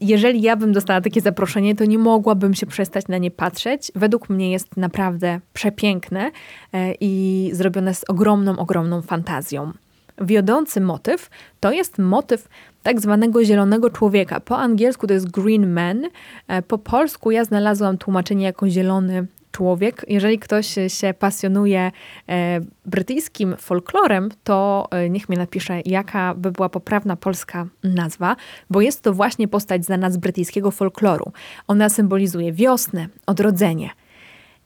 [0.00, 3.92] Jeżeli ja bym dostała takie zaproszenie, to nie mogłabym się przestać na nie patrzeć.
[3.94, 6.30] Według mnie jest naprawdę przepiękne
[6.72, 9.72] e, i zrobione z ogromną, ogromną fantazją.
[10.20, 12.48] Wiodący motyw to jest motyw
[12.82, 14.40] tak zwanego zielonego człowieka.
[14.40, 16.02] Po angielsku to jest green man,
[16.48, 20.04] e, po polsku ja znalazłam tłumaczenie jako zielony człowiek.
[20.08, 21.92] Jeżeli ktoś się pasjonuje
[22.28, 28.36] e, brytyjskim folklorem, to e, niech mi napisze, jaka by była poprawna polska nazwa,
[28.70, 31.32] bo jest to właśnie postać znana z brytyjskiego folkloru.
[31.68, 33.90] Ona symbolizuje wiosnę, odrodzenie.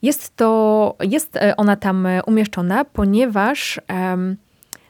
[0.02, 3.80] Jest, to, jest ona tam umieszczona, ponieważ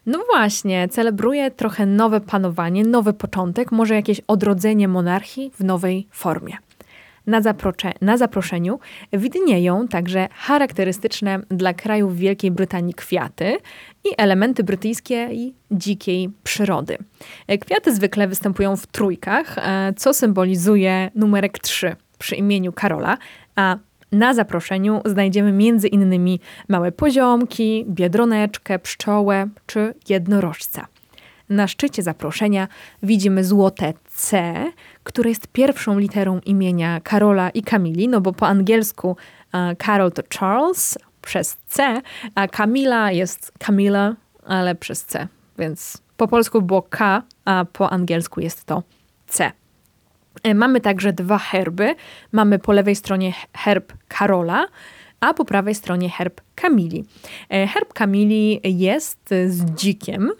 [0.08, 6.56] no właśnie, celebruje trochę nowe panowanie, nowy początek, może jakieś odrodzenie monarchii w nowej formie.
[7.26, 7.40] Na,
[8.00, 8.78] na zaproszeniu
[9.12, 13.56] widnieją także charakterystyczne dla krajów Wielkiej Brytanii kwiaty
[14.04, 16.98] i elementy brytyjskiej dzikiej przyrody.
[17.60, 23.18] Kwiaty zwykle występują w trójkach, e, co symbolizuje numerek 3 przy imieniu Karola,
[23.56, 23.76] a
[24.12, 30.86] na zaproszeniu znajdziemy między innymi małe poziomki, biedroneczkę, pszczołę czy jednorożca.
[31.48, 32.68] Na szczycie zaproszenia
[33.02, 34.54] widzimy złote C,
[35.04, 39.16] które jest pierwszą literą imienia Karola i Kamili, no bo po angielsku
[39.78, 42.00] Karol to Charles przez C,
[42.34, 44.16] a Kamila jest Camila,
[44.46, 45.28] ale przez C.
[45.58, 48.82] Więc po polsku było K, a po angielsku jest to
[49.26, 49.52] C.
[50.42, 51.94] E, mamy także dwa herby.
[52.32, 54.66] Mamy po lewej stronie herb Karola,
[55.20, 57.04] a po prawej stronie herb Kamili.
[57.50, 60.30] E, herb Kamili jest z dzikiem,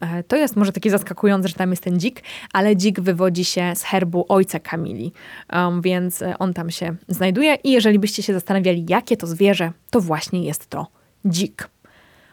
[0.00, 3.72] E, to jest może takie zaskakujące, że tam jest ten dzik, ale dzik wywodzi się
[3.74, 5.12] z herbu ojca Kamili,
[5.52, 7.54] um, więc on tam się znajduje.
[7.54, 10.86] I jeżeli byście się zastanawiali, jakie to zwierzę, to właśnie jest to
[11.26, 11.68] dzik.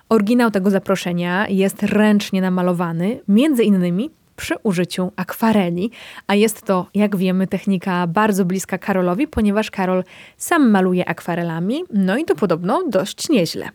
[0.10, 4.10] Oryginał tego zaproszenia jest ręcznie namalowany, między innymi
[4.42, 5.92] przy użyciu akwareli,
[6.28, 10.04] a jest to, jak wiemy, technika bardzo bliska Karolowi, ponieważ Karol
[10.38, 13.70] sam maluje akwarelami, no i to podobno dość nieźle.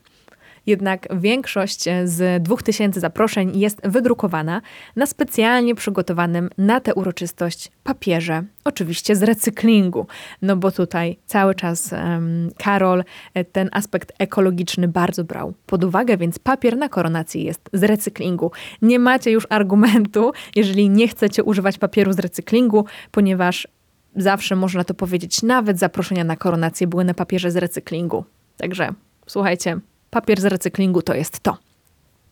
[0.67, 4.63] Jednak większość z 2000 zaproszeń jest wydrukowana
[4.97, 10.07] na specjalnie przygotowanym na tę uroczystość papierze, oczywiście z recyklingu,
[10.43, 16.17] no bo tutaj cały czas um, Karol e, ten aspekt ekologiczny bardzo brał pod uwagę,
[16.17, 18.51] więc papier na koronację jest z recyklingu.
[18.83, 23.69] Nie macie już argumentu, jeżeli nie chcecie używać papieru z recyklingu, ponieważ
[24.17, 28.25] zawsze można to powiedzieć, nawet zaproszenia na koronację były na papierze z recyklingu.
[28.57, 28.95] Także
[29.27, 29.81] słuchajcie,
[30.17, 31.57] papier z recyklingu to jest to.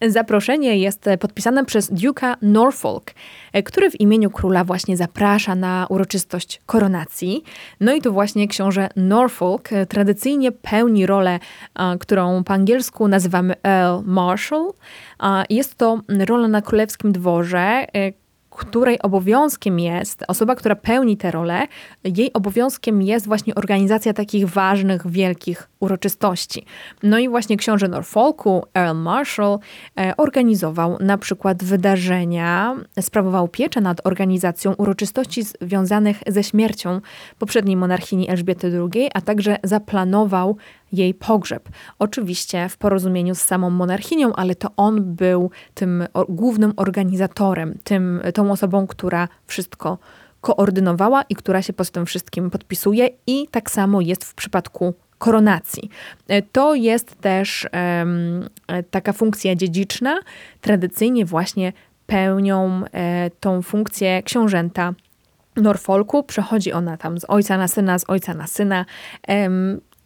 [0.09, 3.11] Zaproszenie jest podpisane przez Duke'a Norfolk,
[3.65, 7.45] który w imieniu króla właśnie zaprasza na uroczystość koronacji.
[7.81, 11.39] No i to właśnie książę Norfolk tradycyjnie pełni rolę,
[12.01, 14.73] którą po angielsku nazywamy Earl Marshal.
[15.51, 17.87] Jest to rola na królewskim dworze,
[18.57, 21.67] której obowiązkiem jest, osoba, która pełni tę rolę,
[22.05, 26.65] jej obowiązkiem jest właśnie organizacja takich ważnych, wielkich uroczystości.
[27.03, 29.59] No i właśnie książę Norfolku, Earl Marshall,
[30.01, 37.01] e, organizował na przykład wydarzenia, sprawował pieczę nad organizacją uroczystości związanych ze śmiercią
[37.39, 40.57] poprzedniej monarchini Elżbiety II, a także zaplanował
[40.95, 41.69] jej pogrzeb.
[41.99, 48.51] Oczywiście w porozumieniu z samą monarchinią, ale to on był tym głównym organizatorem, tym, tą
[48.51, 49.99] osobą, która wszystko
[50.41, 55.91] koordynowała i która się po tym wszystkim podpisuje i tak samo jest w przypadku koronacji.
[56.53, 57.69] To jest też
[58.91, 60.21] taka funkcja dziedziczna.
[60.61, 61.73] Tradycyjnie właśnie
[62.07, 62.83] pełnią
[63.41, 64.95] tą funkcję książęta
[65.57, 66.23] Norfolku.
[66.23, 68.85] Przechodzi ona tam z ojca na syna, z ojca na syna.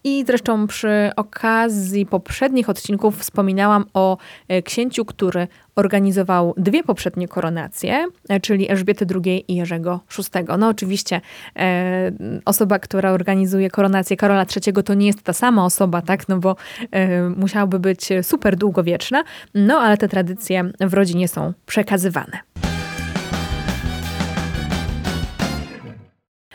[0.05, 8.07] I zresztą przy okazji poprzednich odcinków wspominałam o e, księciu, który organizował dwie poprzednie koronacje,
[8.29, 10.45] e, czyli Elżbiety II i Jerzego VI.
[10.59, 11.21] No oczywiście
[11.57, 12.13] e,
[12.45, 16.57] osoba, która organizuje koronację Karola III to nie jest ta sama osoba, tak, no bo
[16.91, 22.68] e, musiałaby być super długowieczna, no ale te tradycje w rodzinie są przekazywane.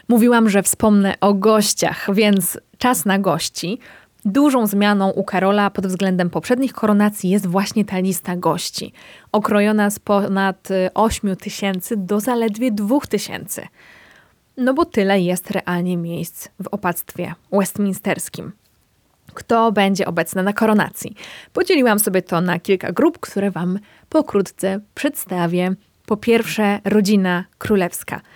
[0.08, 3.80] Mówiłam, że wspomnę o gościach, więc czas na gości.
[4.26, 8.94] Dużą zmianą u Karola pod względem poprzednich koronacji jest właśnie ta lista gości,
[9.32, 13.68] okrojona z ponad 8 y, tysięcy do zaledwie 2 tysięcy.
[14.58, 18.52] No bo tyle jest realnie miejsc w opactwie westminsterskim.
[19.34, 21.16] Kto będzie obecny na koronacji?
[21.54, 25.76] Podzieliłam sobie to na kilka grup, które Wam pokrótce przedstawię.
[26.06, 28.22] Po pierwsze, rodzina królewska–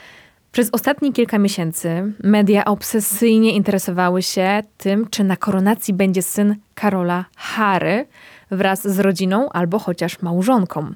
[0.51, 7.25] przez ostatnie kilka miesięcy media obsesyjnie interesowały się tym, czy na koronacji będzie syn Karola
[7.35, 8.05] Harry
[8.51, 10.93] wraz z rodziną albo chociaż małżonką.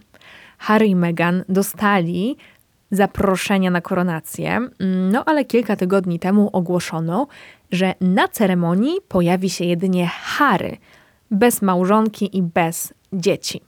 [0.57, 2.37] Harry i Meghan dostali
[2.91, 4.59] zaproszenia na koronację,
[5.11, 7.27] no ale kilka tygodni temu ogłoszono,
[7.71, 10.77] że na ceremonii pojawi się jedynie Harry,
[11.31, 13.61] bez małżonki i bez dzieci.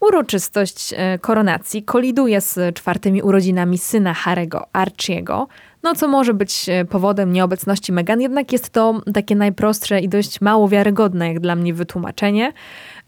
[0.00, 5.48] Uroczystość e, koronacji koliduje z czwartymi urodzinami syna Harego, Archiego,
[5.82, 10.40] no co może być e, powodem nieobecności Meghan, jednak jest to takie najprostsze i dość
[10.40, 12.52] mało wiarygodne jak dla mnie wytłumaczenie.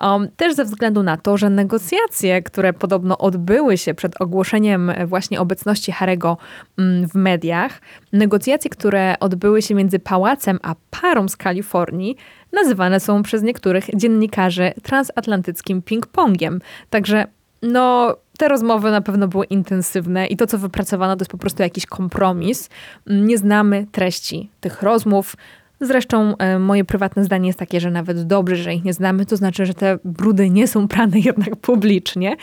[0.03, 5.41] Um, też ze względu na to, że negocjacje, które podobno odbyły się przed ogłoszeniem właśnie
[5.41, 6.37] obecności Harego
[6.79, 7.81] mm, w mediach,
[8.13, 12.17] negocjacje, które odbyły się między pałacem a parą z Kalifornii,
[12.53, 16.59] nazywane są przez niektórych dziennikarzy transatlantyckim ping-pongiem.
[16.91, 17.27] Także
[17.63, 21.63] no, te rozmowy na pewno były intensywne i to, co wypracowano, to jest po prostu
[21.63, 22.69] jakiś kompromis.
[23.07, 25.37] Nie znamy treści tych rozmów.
[25.83, 29.37] Zresztą e, moje prywatne zdanie jest takie, że nawet dobrze, że ich nie znamy, to
[29.37, 32.37] znaczy, że te brudy nie są prane jednak publicznie.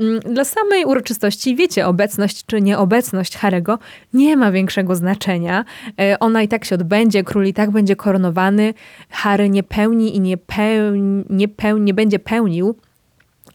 [0.00, 3.78] Mm, dla samej uroczystości, wiecie, obecność czy nieobecność Harego
[4.12, 5.64] nie ma większego znaczenia.
[6.00, 8.74] E, ona i tak się odbędzie, król i tak będzie koronowany.
[9.10, 12.76] Harry nie pełni i nie, pełni, nie, pełni, nie będzie pełnił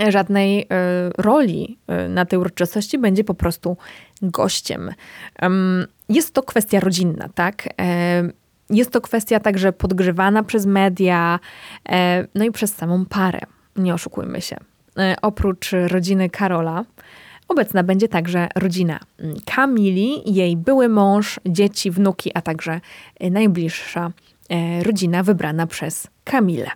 [0.10, 0.66] żadnej e,
[1.18, 1.78] roli
[2.10, 3.78] na tej uroczystości, będzie po prostu
[4.22, 4.92] gościem.
[6.10, 7.70] Jest to kwestia rodzinna, tak?
[8.70, 11.40] Jest to kwestia także podgrzewana przez media,
[11.90, 13.40] e, no i przez samą parę.
[13.76, 14.58] Nie oszukujmy się.
[14.98, 16.86] E, oprócz rodziny Karola,
[17.48, 19.00] obecna będzie także rodzina
[19.46, 22.82] Kamili, jej były mąż, dzieci, wnuki, a także
[23.32, 24.12] najbliższa
[24.50, 26.72] e, rodzina wybrana przez Kamilę.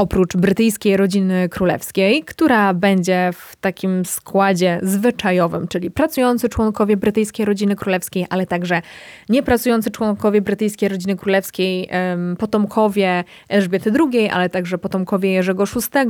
[0.00, 7.76] Oprócz brytyjskiej rodziny królewskiej, która będzie w takim składzie zwyczajowym, czyli pracujący członkowie brytyjskiej rodziny
[7.76, 8.82] królewskiej, ale także
[9.28, 11.88] niepracujący członkowie brytyjskiej rodziny królewskiej,
[12.38, 16.08] potomkowie Elżbiety II, ale także potomkowie Jerzego VI,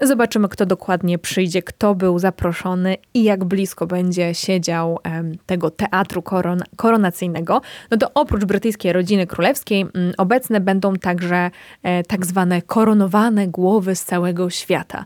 [0.00, 4.98] Zobaczymy, kto dokładnie przyjdzie, kto był zaproszony i jak blisko będzie siedział
[5.46, 7.60] tego teatru koron koronacyjnego.
[7.90, 11.50] No to oprócz brytyjskiej rodziny królewskiej mm, obecne będą także
[11.82, 15.04] e, tak zwane koronowane głowy z całego świata.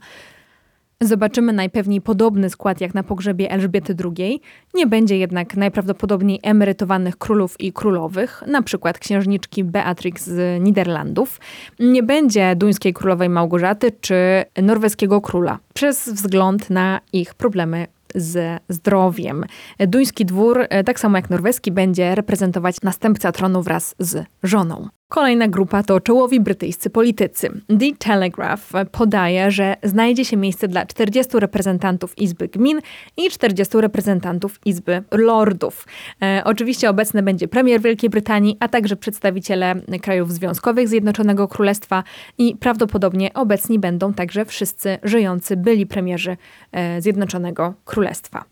[1.03, 4.41] Zobaczymy najpewniej podobny skład jak na pogrzebie Elżbiety II.
[4.75, 11.41] Nie będzie jednak najprawdopodobniej emerytowanych królów i królowych, na przykład księżniczki Beatrix z Niderlandów.
[11.81, 19.45] Nie będzie duńskiej królowej Małgorzaty czy norweskiego króla, przez wzgląd na ich problemy ze zdrowiem.
[19.79, 24.89] Duński dwór, tak samo jak norweski, będzie reprezentować następca tronu wraz z żoną.
[25.13, 27.49] Kolejna grupa to czołowi brytyjscy politycy.
[27.69, 32.81] The Telegraph podaje, że znajdzie się miejsce dla 40 reprezentantów Izby Gmin
[33.17, 35.87] i 40 reprezentantów Izby Lordów.
[36.23, 42.05] E, oczywiście obecny będzie premier Wielkiej Brytanii, a także przedstawiciele krajów związkowych Zjednoczonego Królestwa
[42.39, 46.37] i prawdopodobnie obecni będą także wszyscy żyjący byli premierzy
[46.73, 48.45] e, Zjednoczonego Królestwa.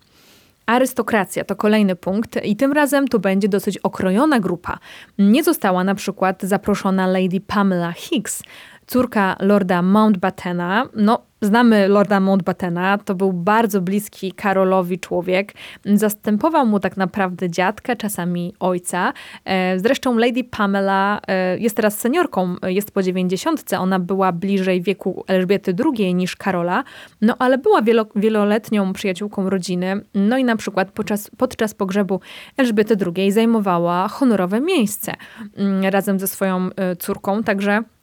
[0.66, 4.78] Arystokracja to kolejny punkt i tym razem tu będzie dosyć okrojona grupa.
[5.18, 8.42] Nie została na przykład zaproszona Lady Pamela Hicks,
[8.90, 10.86] córka lorda Mountbattena.
[10.96, 15.52] No, Znamy Lorda Mountbattena, to był bardzo bliski Karolowi człowiek.
[15.84, 19.12] Zastępował mu tak naprawdę dziadka, czasami ojca.
[19.44, 23.78] E, zresztą Lady Pamela e, jest teraz seniorką, jest po dziewięćdziesiątce.
[23.78, 26.84] Ona była bliżej wieku Elżbiety II niż Karola,
[27.20, 30.00] no ale była wielo, wieloletnią przyjaciółką rodziny.
[30.14, 32.20] No i na przykład podczas, podczas pogrzebu
[32.56, 35.14] Elżbiety II zajmowała honorowe miejsce
[35.56, 37.99] mm, razem ze swoją e, córką, także E,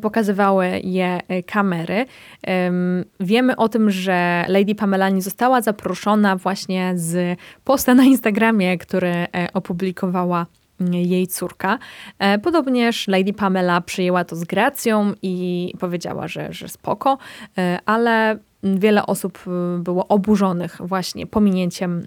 [0.00, 2.06] pokazywały je e, kamery.
[3.20, 9.08] Wiemy o tym, że Lady Pamela nie została zaproszona właśnie z posta na Instagramie, który
[9.08, 10.46] e, opublikowała
[10.80, 11.78] mm, jej córka.
[12.42, 17.18] Podobnież Lady Pamela przyjęła to z gracją i powiedziała, że, że spoko,
[17.86, 19.44] ale wiele osób
[19.78, 22.02] było oburzonych właśnie pominięciem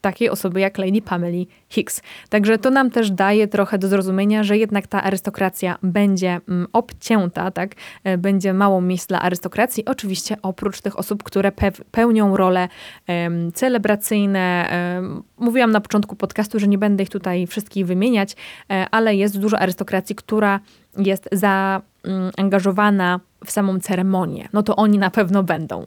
[0.00, 2.02] takiej osoby jak Lady Pamela Hicks.
[2.28, 7.50] Także to nam też daje trochę do zrozumienia, że jednak ta arystokracja będzie mm, obcięta,
[7.50, 7.74] tak?
[8.04, 9.84] E, będzie mało miejsc dla arystokracji.
[9.84, 11.52] Oczywiście oprócz tych osób, które
[11.90, 12.68] pełnią role
[13.08, 14.70] um, celebracyjne.
[14.96, 18.36] Um, mówiłam na początku podcastu, że nie będę ich tutaj wszystkich wymieniać,
[18.68, 20.60] um, ale jest dużo arystokracji, która
[20.96, 24.48] jest zaangażowana w samą ceremonię.
[24.52, 25.86] No to oni na pewno będą.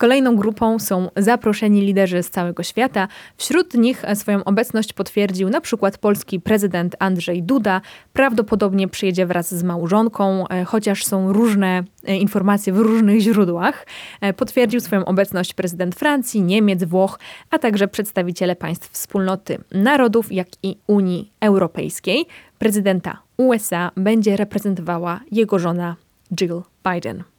[0.00, 3.08] Kolejną grupą są zaproszeni liderzy z całego świata.
[3.36, 7.80] Wśród nich swoją obecność potwierdził na przykład polski prezydent Andrzej Duda.
[8.12, 13.86] Prawdopodobnie przyjedzie wraz z małżonką, e, chociaż są różne e, informacje w różnych źródłach.
[14.20, 17.18] E, potwierdził swoją obecność prezydent Francji, Niemiec, Włoch,
[17.50, 22.26] a także przedstawiciele państw wspólnoty narodów, jak i Unii Europejskiej.
[22.58, 25.96] Prezydenta USA będzie reprezentowała jego żona
[26.34, 27.29] Jill Biden.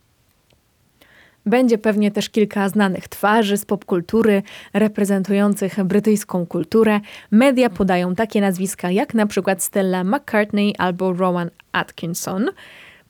[1.45, 6.99] Będzie pewnie też kilka znanych twarzy z popkultury reprezentujących brytyjską kulturę.
[7.31, 12.49] Media podają takie nazwiska jak na przykład Stella McCartney albo Rowan Atkinson.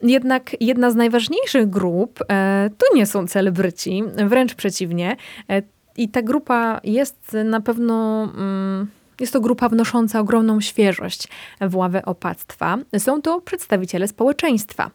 [0.03, 5.15] Jednak jedna z najważniejszych grup e, to nie są celebryci, wręcz przeciwnie.
[5.49, 5.61] E,
[5.97, 8.23] I ta grupa jest na pewno.
[8.23, 8.87] Mm,
[9.19, 11.27] jest to grupa wnosząca ogromną świeżość
[11.61, 12.77] w ławę opactwa.
[12.97, 14.91] Są to przedstawiciele społeczeństwa.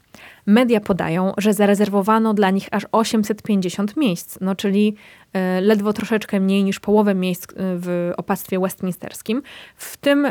[0.47, 4.95] Media podają, że zarezerwowano dla nich aż 850 miejsc, no czyli
[5.33, 9.43] e, ledwo troszeczkę mniej niż połowę miejsc e, w opactwie westminsterskim,
[9.77, 10.27] w tym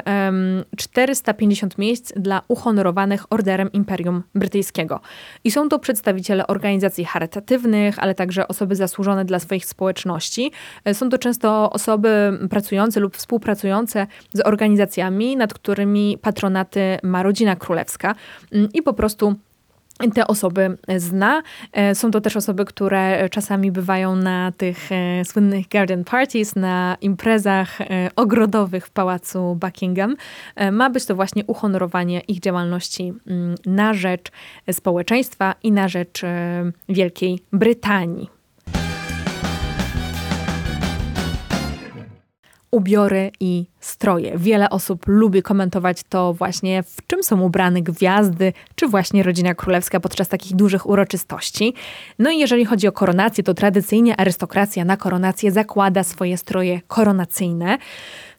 [0.78, 4.99] 450 miejsc dla uhonorowanych Orderem Imperium Brytyjskiego.
[5.43, 10.51] I są to przedstawiciele organizacji charytatywnych, ale także osoby zasłużone dla swoich społeczności.
[10.86, 17.55] E, są to często osoby pracujące lub współpracujące z organizacjami, nad którymi patronaty ma rodzina
[17.55, 18.16] królewska
[18.51, 19.36] mm, i po prostu
[20.14, 21.41] te osoby zna.
[21.72, 26.98] E, są to też osoby, które czasami bywają na tych e, słynnych garden parties, na
[27.02, 30.16] imprezach e, ogrodowych w pałacu Buckingham.
[30.72, 34.32] Ma być to właśnie uhonorowanie ich działalności mm, na rzecz
[34.72, 36.22] społeczeństwa i na rzecz
[36.89, 38.34] Wielkiej Brytanii.
[42.76, 44.38] Ubiory i stroje.
[44.38, 49.99] Wiele osób lubi komentować to właśnie, w czym są ubrane gwiazdy, czy właśnie rodzina królewska
[49.99, 51.73] podczas takich dużych uroczystości.
[52.19, 57.78] No i jeżeli chodzi o koronację, to tradycyjnie arystokracja na koronację zakłada swoje stroje koronacyjne.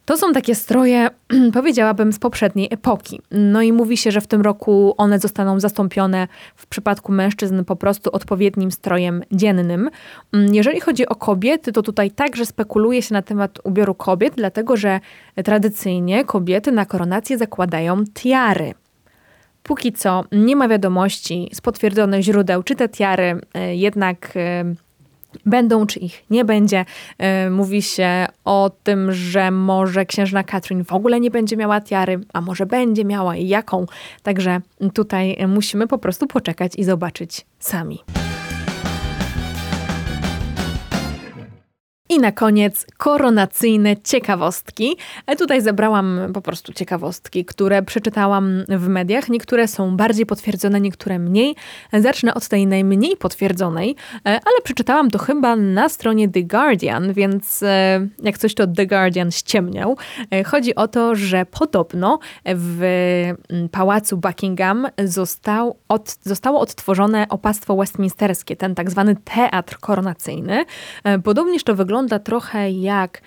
[0.06, 1.10] To są takie stroje,
[1.52, 3.20] powiedziałabym, z poprzedniej epoki.
[3.30, 7.76] No i mówi się, że w tym roku one zostaną zastąpione w przypadku mężczyzn po
[7.76, 9.90] prostu odpowiednim strojem dziennym.
[10.32, 14.76] Mm, jeżeli chodzi o kobiety, to tutaj także spekuluje się na temat ubioru kobiet, dlatego
[14.76, 15.00] że
[15.44, 18.74] tradycyjnie kobiety na koronację zakładają tiary.
[19.62, 24.64] Póki co nie ma wiadomości z potwierdzonych źródeł, czy te tiary e, jednak e,
[25.46, 26.84] będą, czy ich nie będzie.
[27.18, 32.20] E, mówi się o tym, że może księżna Katrin w ogóle nie będzie miała tiary,
[32.32, 33.86] a może będzie miała i jaką.
[34.22, 34.60] Także
[34.94, 38.25] tutaj musimy po prostu poczekać i zobaczyć sami.
[42.08, 44.96] I na koniec koronacyjne ciekawostki.
[45.26, 49.28] E, tutaj zebrałam po prostu ciekawostki, które przeczytałam w mediach.
[49.28, 51.56] Niektóre są bardziej potwierdzone, niektóre mniej.
[51.92, 57.62] Zacznę od tej najmniej potwierdzonej, e, ale przeczytałam to chyba na stronie The Guardian, więc
[57.62, 59.96] e, jak coś to The Guardian ściemniał.
[60.46, 62.82] Chodzi o to, że podobno w
[63.70, 70.64] pałacu Buckingham został od, zostało odtworzone opactwo westminsterskie, ten tak zwany teatr koronacyjny.
[71.24, 73.20] Podobnież to wygląda wygląda trochę jak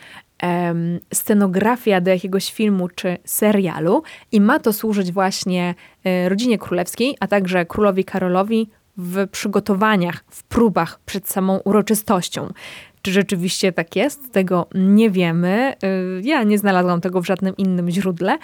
[1.14, 7.28] scenografia do jakiegoś filmu czy serialu i ma to służyć właśnie e, rodzinie królewskiej, a
[7.28, 12.54] także królowi Karolowi w przygotowaniach, w próbach przed samą uroczystością.
[13.02, 14.32] Czy rzeczywiście tak jest?
[14.32, 15.74] Tego nie wiemy.
[15.84, 15.88] E,
[16.22, 18.38] ja nie znalazłam tego w żadnym innym źródle,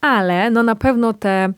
[0.00, 1.52] ale no na pewno te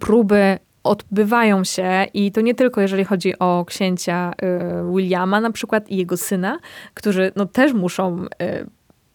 [0.00, 0.58] próby
[0.88, 5.96] odbywają się i to nie tylko jeżeli chodzi o księcia y, Williama na przykład i
[5.96, 6.58] jego syna,
[6.94, 8.66] którzy no, też muszą y,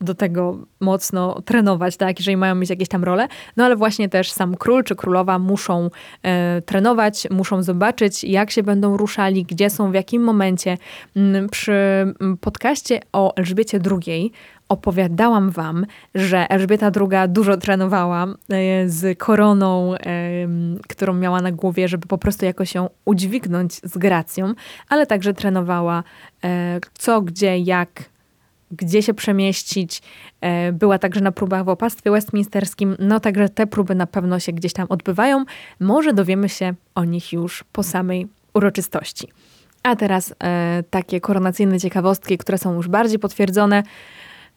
[0.04, 3.28] do tego mocno trenować, tak, jeżeli mają mieć jakieś tam role,
[3.58, 5.90] no ale właśnie też sam król czy królowa muszą
[6.24, 10.78] e, trenować, muszą zobaczyć, jak się będą ruszali, gdzie są, w jakim momencie.
[11.16, 14.32] Mm, przy mm, podcaście o Elżbiecie II
[14.70, 15.86] opowiadałam wam,
[16.16, 19.94] że Elżbieta II dużo trenowała e, z koroną,
[20.90, 24.54] którą miała na głowie, żeby po prostu jakoś ją udźwignąć z gracją,
[24.90, 26.04] ale także trenowała
[26.44, 28.13] e, co, gdzie, jak
[28.78, 30.02] gdzie się przemieścić.
[30.42, 34.52] E, była także na próbach w opastwie westminsterskim, no także te próby na pewno się
[34.52, 35.46] gdzieś tam odbywają.
[35.80, 39.28] Może dowiemy się o nich już po samej uroczystości.
[39.84, 43.84] A teraz e, takie koronacyjne ciekawostki, które są już bardziej potwierdzone.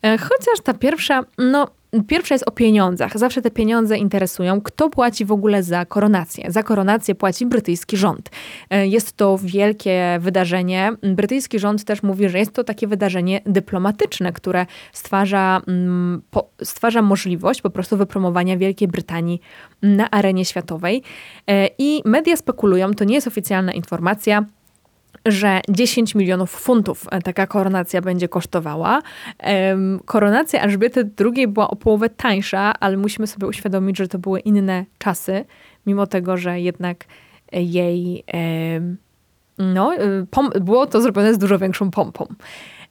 [0.02, 1.68] E, chociaż ta pierwsza, no
[2.06, 3.18] Pierwsza jest o pieniądzach.
[3.18, 4.60] Zawsze te pieniądze interesują.
[4.60, 6.44] Kto płaci w ogóle za koronację?
[6.48, 8.30] Za koronację płaci brytyjski rząd.
[8.70, 10.92] E, jest to wielkie wydarzenie.
[11.02, 16.22] Brytyjski rząd też mówi, że jest to takie wydarzenie dyplomatyczne, które stwarza, mm,
[16.62, 19.40] stwarza możliwość po prostu wypromowania Wielkiej Brytanii
[19.82, 21.02] na arenie światowej.
[21.46, 24.44] E, I media spekulują, to nie jest oficjalna informacja,
[25.26, 29.02] że 10 milionów funtów e, taka koronacja będzie kosztowała.
[30.04, 34.84] Koronacja Elżbiety II była o połowę tańsza, ale musimy sobie uświadomić, że to były inne
[34.98, 35.44] czasy,
[35.86, 37.04] mimo tego, że jednak
[37.52, 38.24] jej
[39.58, 39.94] no,
[40.56, 42.26] y, było to zrobione z dużo większą pompą.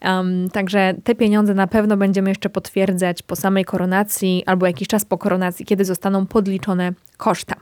[0.01, 5.05] Um, także te pieniądze na pewno będziemy jeszcze potwierdzać po samej koronacji albo jakiś czas
[5.05, 7.55] po koronacji, kiedy zostaną podliczone koszta.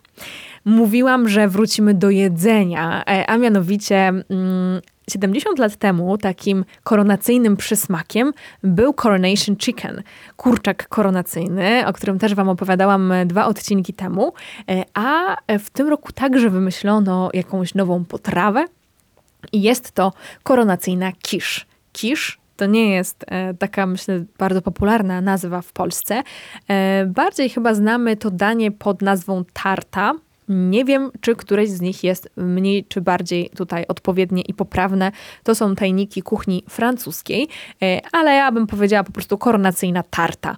[0.66, 8.34] Mówiłam, że wrócimy do jedzenia, e, a mianowicie mm, 70 lat temu takim koronacyjnym przysmakiem
[8.64, 10.04] był Coronation Chicken,
[10.38, 14.34] kurczak koronacyjny, o którym też Wam opowiadałam dwa odcinki temu.
[14.70, 18.66] E, a w tym roku także wymyślono jakąś nową potrawę
[19.52, 25.62] i jest to koronacyjna kisz kisz to nie jest e, taka, myślę, bardzo popularna nazwa
[25.62, 26.24] w Polsce.
[26.68, 30.14] E, bardziej chyba znamy to danie pod nazwą tarta.
[30.50, 35.12] Nie wiem, czy któreś z nich jest mniej czy bardziej tutaj odpowiednie i poprawne.
[35.44, 37.48] To są tajniki kuchni francuskiej,
[37.82, 40.58] e, ale ja bym powiedziała po prostu koronacyjna tarta.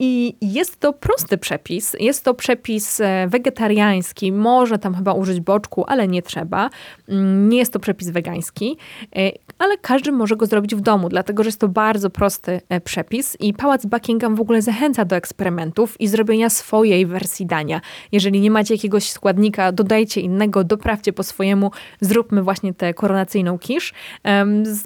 [0.00, 1.96] I jest to prosty przepis.
[2.00, 4.32] Jest to przepis e, wegetariański.
[4.32, 6.70] Można tam chyba użyć boczku, ale nie trzeba.
[7.08, 8.76] Mm, nie jest to przepis wegański,
[9.16, 12.80] e, ale każdy może go zrobić w domu, dlatego że jest to bardzo prosty e,
[12.80, 17.80] przepis i Pałac Buckingham w ogóle zachęca do eksperymentów i zrobienia swojej wersji dania.
[18.12, 21.70] Jeżeli nie macie jakiegoś składnika, dodajcie innego, doprawcie po swojemu,
[22.00, 23.92] zróbmy właśnie tę koronacyjną kisz.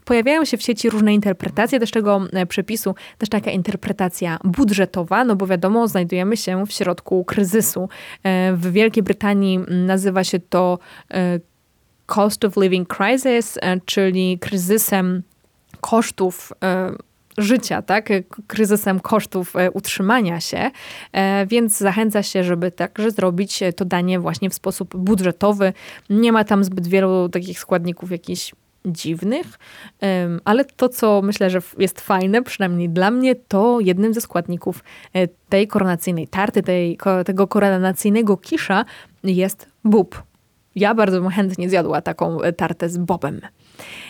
[0.05, 5.47] Pojawiają się w sieci różne interpretacje też tego przepisu, też taka interpretacja budżetowa no bo
[5.47, 7.89] wiadomo, znajdujemy się w środku kryzysu.
[8.23, 10.79] E, w Wielkiej Brytanii nazywa się to
[11.11, 11.41] e,
[12.07, 15.23] Cost of Living Crisis, e, czyli kryzysem
[15.81, 16.53] kosztów
[17.39, 18.09] życia, tak?
[18.47, 20.71] kryzysem kosztów utrzymania się,
[21.47, 25.73] więc zachęca się, żeby także zrobić to danie właśnie w sposób budżetowy.
[26.11, 28.53] Nie ma tam zbyt wielu takich składników jakichś
[28.87, 29.59] dziwnych,
[30.45, 35.29] ale to, co myślę, że jest fajne, przynajmniej dla mnie, to jednym ze składników e,
[35.29, 38.85] tej koronacyjnej tarty, tej, tego koronacyjnego kisza
[39.25, 40.23] jest bób.
[40.75, 43.41] Ja bardzo bym chętnie zjadła taką e, tartę z bobem.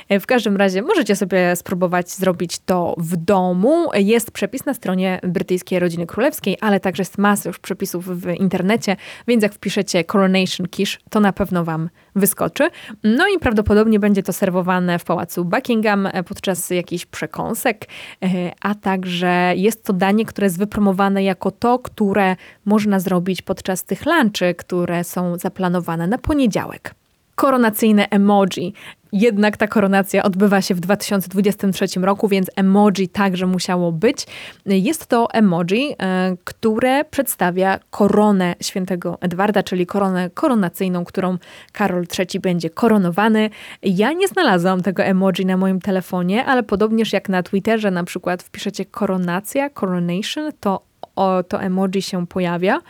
[0.08, 3.88] E, w każdym razie możecie sobie spróbować zrobić to w domu.
[3.94, 8.96] Jest przepis na stronie brytyjskiej rodziny królewskiej, ale także jest masa już przepisów w internecie,
[9.28, 12.68] więc jak wpiszecie Coronation Quiche, to na pewno wam wyskoczy.
[13.04, 17.86] No i prawdopodobnie będzie to serwowane w pałacu Buckingham e, podczas jakichś przekąsek,
[18.22, 18.28] e,
[18.60, 24.06] a także jest to danie, które jest wypromowane jako to, które można zrobić podczas tych
[24.06, 26.94] lunchy, które są zaplanowane na poniedziałek
[27.34, 28.74] koronacyjne emoji.
[29.12, 34.26] Jednak ta koronacja odbywa się w 2023 roku, więc emoji także musiało być.
[34.66, 41.38] Jest to emoji, e, które przedstawia koronę świętego Edwarda, czyli koronę koronacyjną, którą
[41.72, 43.50] Karol III będzie koronowany.
[43.82, 48.42] Ja nie znalazłam tego emoji na moim telefonie, ale podobnież jak na Twitterze na przykład
[48.42, 50.82] wpiszecie koronacja, coronation, to
[51.16, 52.80] o, to emoji się pojawia.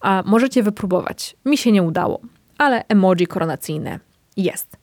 [0.00, 1.36] A możecie wypróbować.
[1.44, 2.20] Mi się nie udało,
[2.58, 3.98] ale emoji koronacyjne
[4.36, 4.81] jest.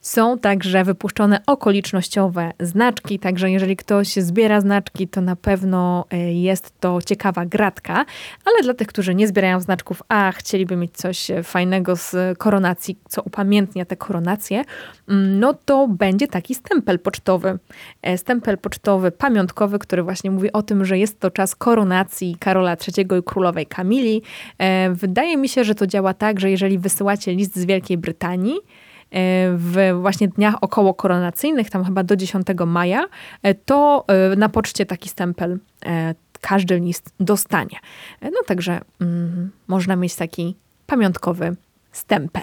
[0.00, 6.80] Są także wypuszczone okolicznościowe znaczki, także jeżeli ktoś zbiera znaczki, to na pewno e, jest
[6.80, 8.04] to ciekawa gratka,
[8.44, 13.22] ale dla tych, którzy nie zbierają znaczków, a chcieliby mieć coś fajnego z koronacji, co
[13.22, 14.64] upamiętnia te koronacje,
[15.08, 17.58] mm, no to będzie taki stempel pocztowy.
[18.02, 22.76] E, stempel pocztowy pamiątkowy, który właśnie mówi o tym, że jest to czas koronacji Karola
[22.98, 24.22] III i królowej Kamili.
[24.58, 28.58] E, wydaje mi się, że to działa tak, że jeżeli wysyłacie list z Wielkiej Brytanii,
[28.58, 28.87] E,
[29.56, 33.04] w właśnie dniach około koronacyjnych, tam chyba do 10 maja,
[33.42, 35.58] e, to e, na poczcie taki stempel
[36.40, 37.78] każdy list dostanie.
[38.22, 40.56] No także mm, można mieć taki
[40.86, 41.56] pamiątkowy
[41.92, 42.42] stempel.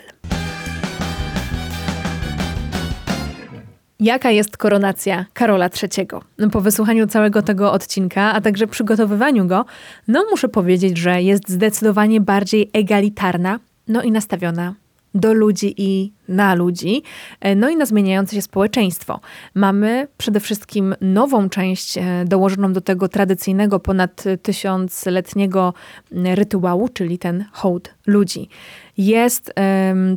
[3.99, 6.07] Jaka jest koronacja Karola III?
[6.37, 9.65] No, po wysłuchaniu całego tego odcinka, a także przygotowywaniu go,
[10.07, 14.73] no muszę powiedzieć, że jest zdecydowanie bardziej egalitarna, no i nastawiona
[15.15, 17.03] do ludzi i na ludzi,
[17.39, 19.19] e, no i na zmieniające się społeczeństwo.
[19.53, 25.73] Mamy przede wszystkim nową część e, dołożoną do tego tradycyjnego, ponad tysiącletniego
[26.11, 28.49] rytuału, czyli ten hołd ludzi.
[28.97, 29.53] Jest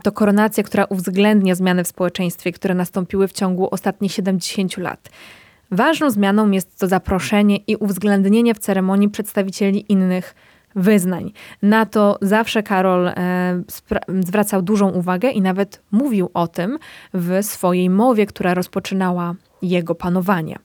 [0.03, 5.09] to koronacja, która uwzględnia zmiany w społeczeństwie, które nastąpiły w ciągu ostatnich 70 lat.
[5.71, 10.35] Ważną zmianą jest to zaproszenie i uwzględnienie w ceremonii przedstawicieli innych
[10.79, 11.33] wyznań.
[11.63, 13.15] Na to zawsze Karol e,
[14.09, 16.79] zwracał dużą uwagę i nawet mówił o tym
[17.15, 20.59] w swojej mowie, która rozpoczynała jego panowanie.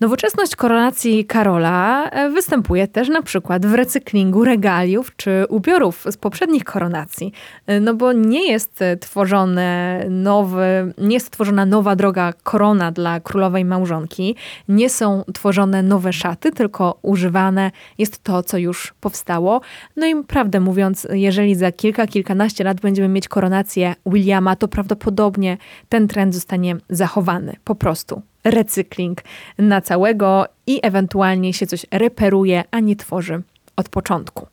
[0.00, 6.64] Nowoczesność koronacji Karola e, występuje też na przykład w recyklingu regaliów czy ubiorów z poprzednich
[6.64, 7.32] koronacji.
[7.66, 13.64] E, no bo nie jest tworzone nowy, nie jest tworzona nowa droga korona dla królowej
[13.64, 14.36] małżonki,
[14.68, 19.60] nie są tworzone nowe szaty, tylko używane jest to, co już powstało.
[19.96, 25.56] No i prawdę mówiąc, jeżeli za kilka, kilkanaście lat będziemy mieć koronację Williama, to prawdopodobnie
[25.88, 29.22] ten trend zostanie zachowany po prostu recykling
[29.58, 33.42] na całego i ewentualnie się coś reperuje, a nie tworzy
[33.76, 34.46] od początku.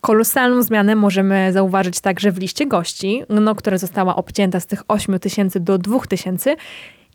[0.00, 5.18] Kolosalną zmianę możemy zauważyć także w liście gości, no, która została obcięta z tych 8
[5.18, 6.56] tysięcy do 2 tysięcy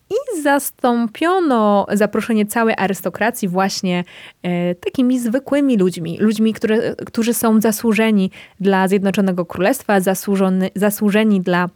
[0.09, 4.03] i zastąpiono zaproszenie całej arystokracji właśnie
[4.43, 6.17] e, takimi zwykłymi ludźmi.
[6.19, 9.99] Ludźmi, które, którzy są zasłużeni dla Zjednoczonego Królestwa,
[10.75, 11.69] zasłużeni dla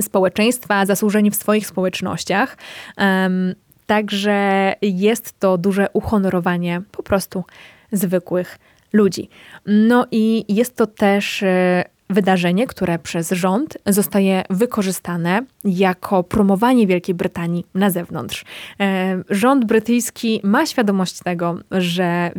[0.00, 2.56] społeczeństwa, zasłużeni w swoich społecznościach.
[2.98, 3.54] Um,
[3.86, 7.44] Także jest to duże uhonorowanie po prostu
[7.92, 8.58] zwykłych
[8.92, 9.28] ludzi.
[9.66, 17.14] No i jest to też e, wydarzenie, które przez rząd zostaje wykorzystane jako promowanie Wielkiej
[17.14, 18.44] Brytanii na zewnątrz.
[18.80, 22.32] E, rząd brytyjski ma świadomość tego, że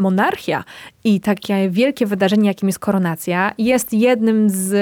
[0.00, 0.64] monarchia
[1.04, 4.72] i takie wielkie wydarzenie, jakim jest koronacja, jest jednym z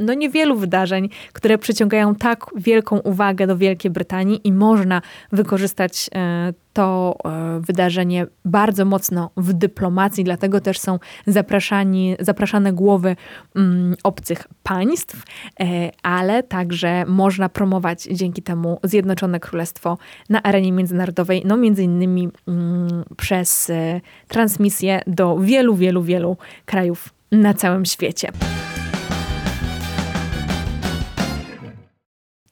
[0.00, 5.02] no, niewielu wydarzeń, które przyciągają tak wielką uwagę do Wielkiej Brytanii i można
[5.32, 13.16] wykorzystać e, to e, wydarzenie bardzo mocno w dyplomacji, dlatego też są zapraszani, zapraszane głowy
[13.56, 15.22] mm, obcych państw,
[15.60, 19.98] e, ale także można promować dzięki temu Zjednoczone Królestwo
[20.28, 27.08] na arenie międzynarodowej, no między innymi mm, przez e, transmisję do wielu, wielu, wielu krajów
[27.32, 28.28] na całym świecie.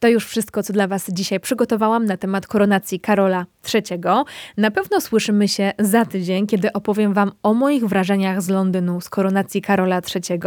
[0.07, 4.01] To już wszystko, co dla Was dzisiaj przygotowałam na temat koronacji Karola III.
[4.57, 9.09] Na pewno słyszymy się za tydzień, kiedy opowiem Wam o moich wrażeniach z Londynu z
[9.09, 10.41] koronacji Karola III,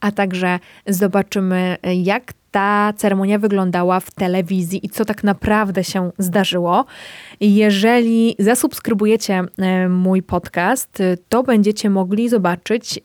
[0.00, 6.84] a także zobaczymy, jak ta ceremonia wyglądała w telewizji i co tak naprawdę się zdarzyło.
[7.40, 13.00] Jeżeli zasubskrybujecie e, mój podcast, to będziecie mogli zobaczyć,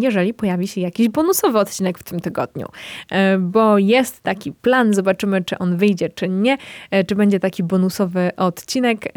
[0.00, 2.66] jeżeli pojawi się jakiś bonusowy odcinek w tym tygodniu.
[3.10, 6.58] E, bo jest taki plan, zobaczymy, czy on wyjdzie, czy nie,
[6.90, 9.12] e, czy będzie taki bonusowy odcinek.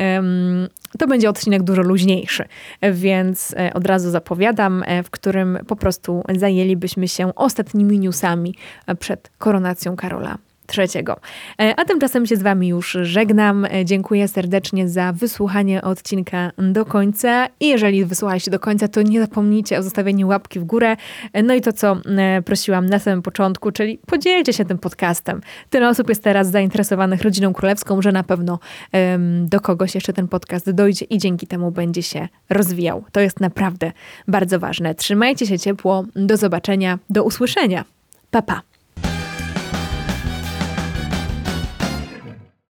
[1.00, 2.46] To będzie odcinek dużo luźniejszy,
[2.94, 8.56] więc od razu zapowiadam, w którym po prostu zajęlibyśmy się ostatnimi newsami
[9.00, 10.38] przed koronacją Karola
[10.68, 11.18] trzeciego.
[11.62, 13.66] E, a tymczasem się z Wami już żegnam.
[13.66, 17.48] E, dziękuję serdecznie za wysłuchanie odcinka do końca.
[17.60, 20.98] I jeżeli wysłuchaliście do końca, to nie zapomnijcie o zostawieniu łapki w górę.
[21.34, 21.98] E, no i to, co
[22.46, 25.42] prosiłam na samym początku, czyli podzielcie się tym podcastem.
[25.70, 28.60] Tyle osób jest teraz zainteresowanych rodziną królewską, że na pewno
[28.94, 33.04] um, do kogoś jeszcze ten podcast dojdzie i dzięki temu będzie się rozwijał.
[33.12, 33.92] To jest naprawdę
[34.28, 34.96] bardzo ważne.
[34.96, 36.06] Trzymajcie się ciepło.
[36.16, 37.86] Do zobaczenia, do usłyszenia.
[38.32, 38.75] Pa, pa.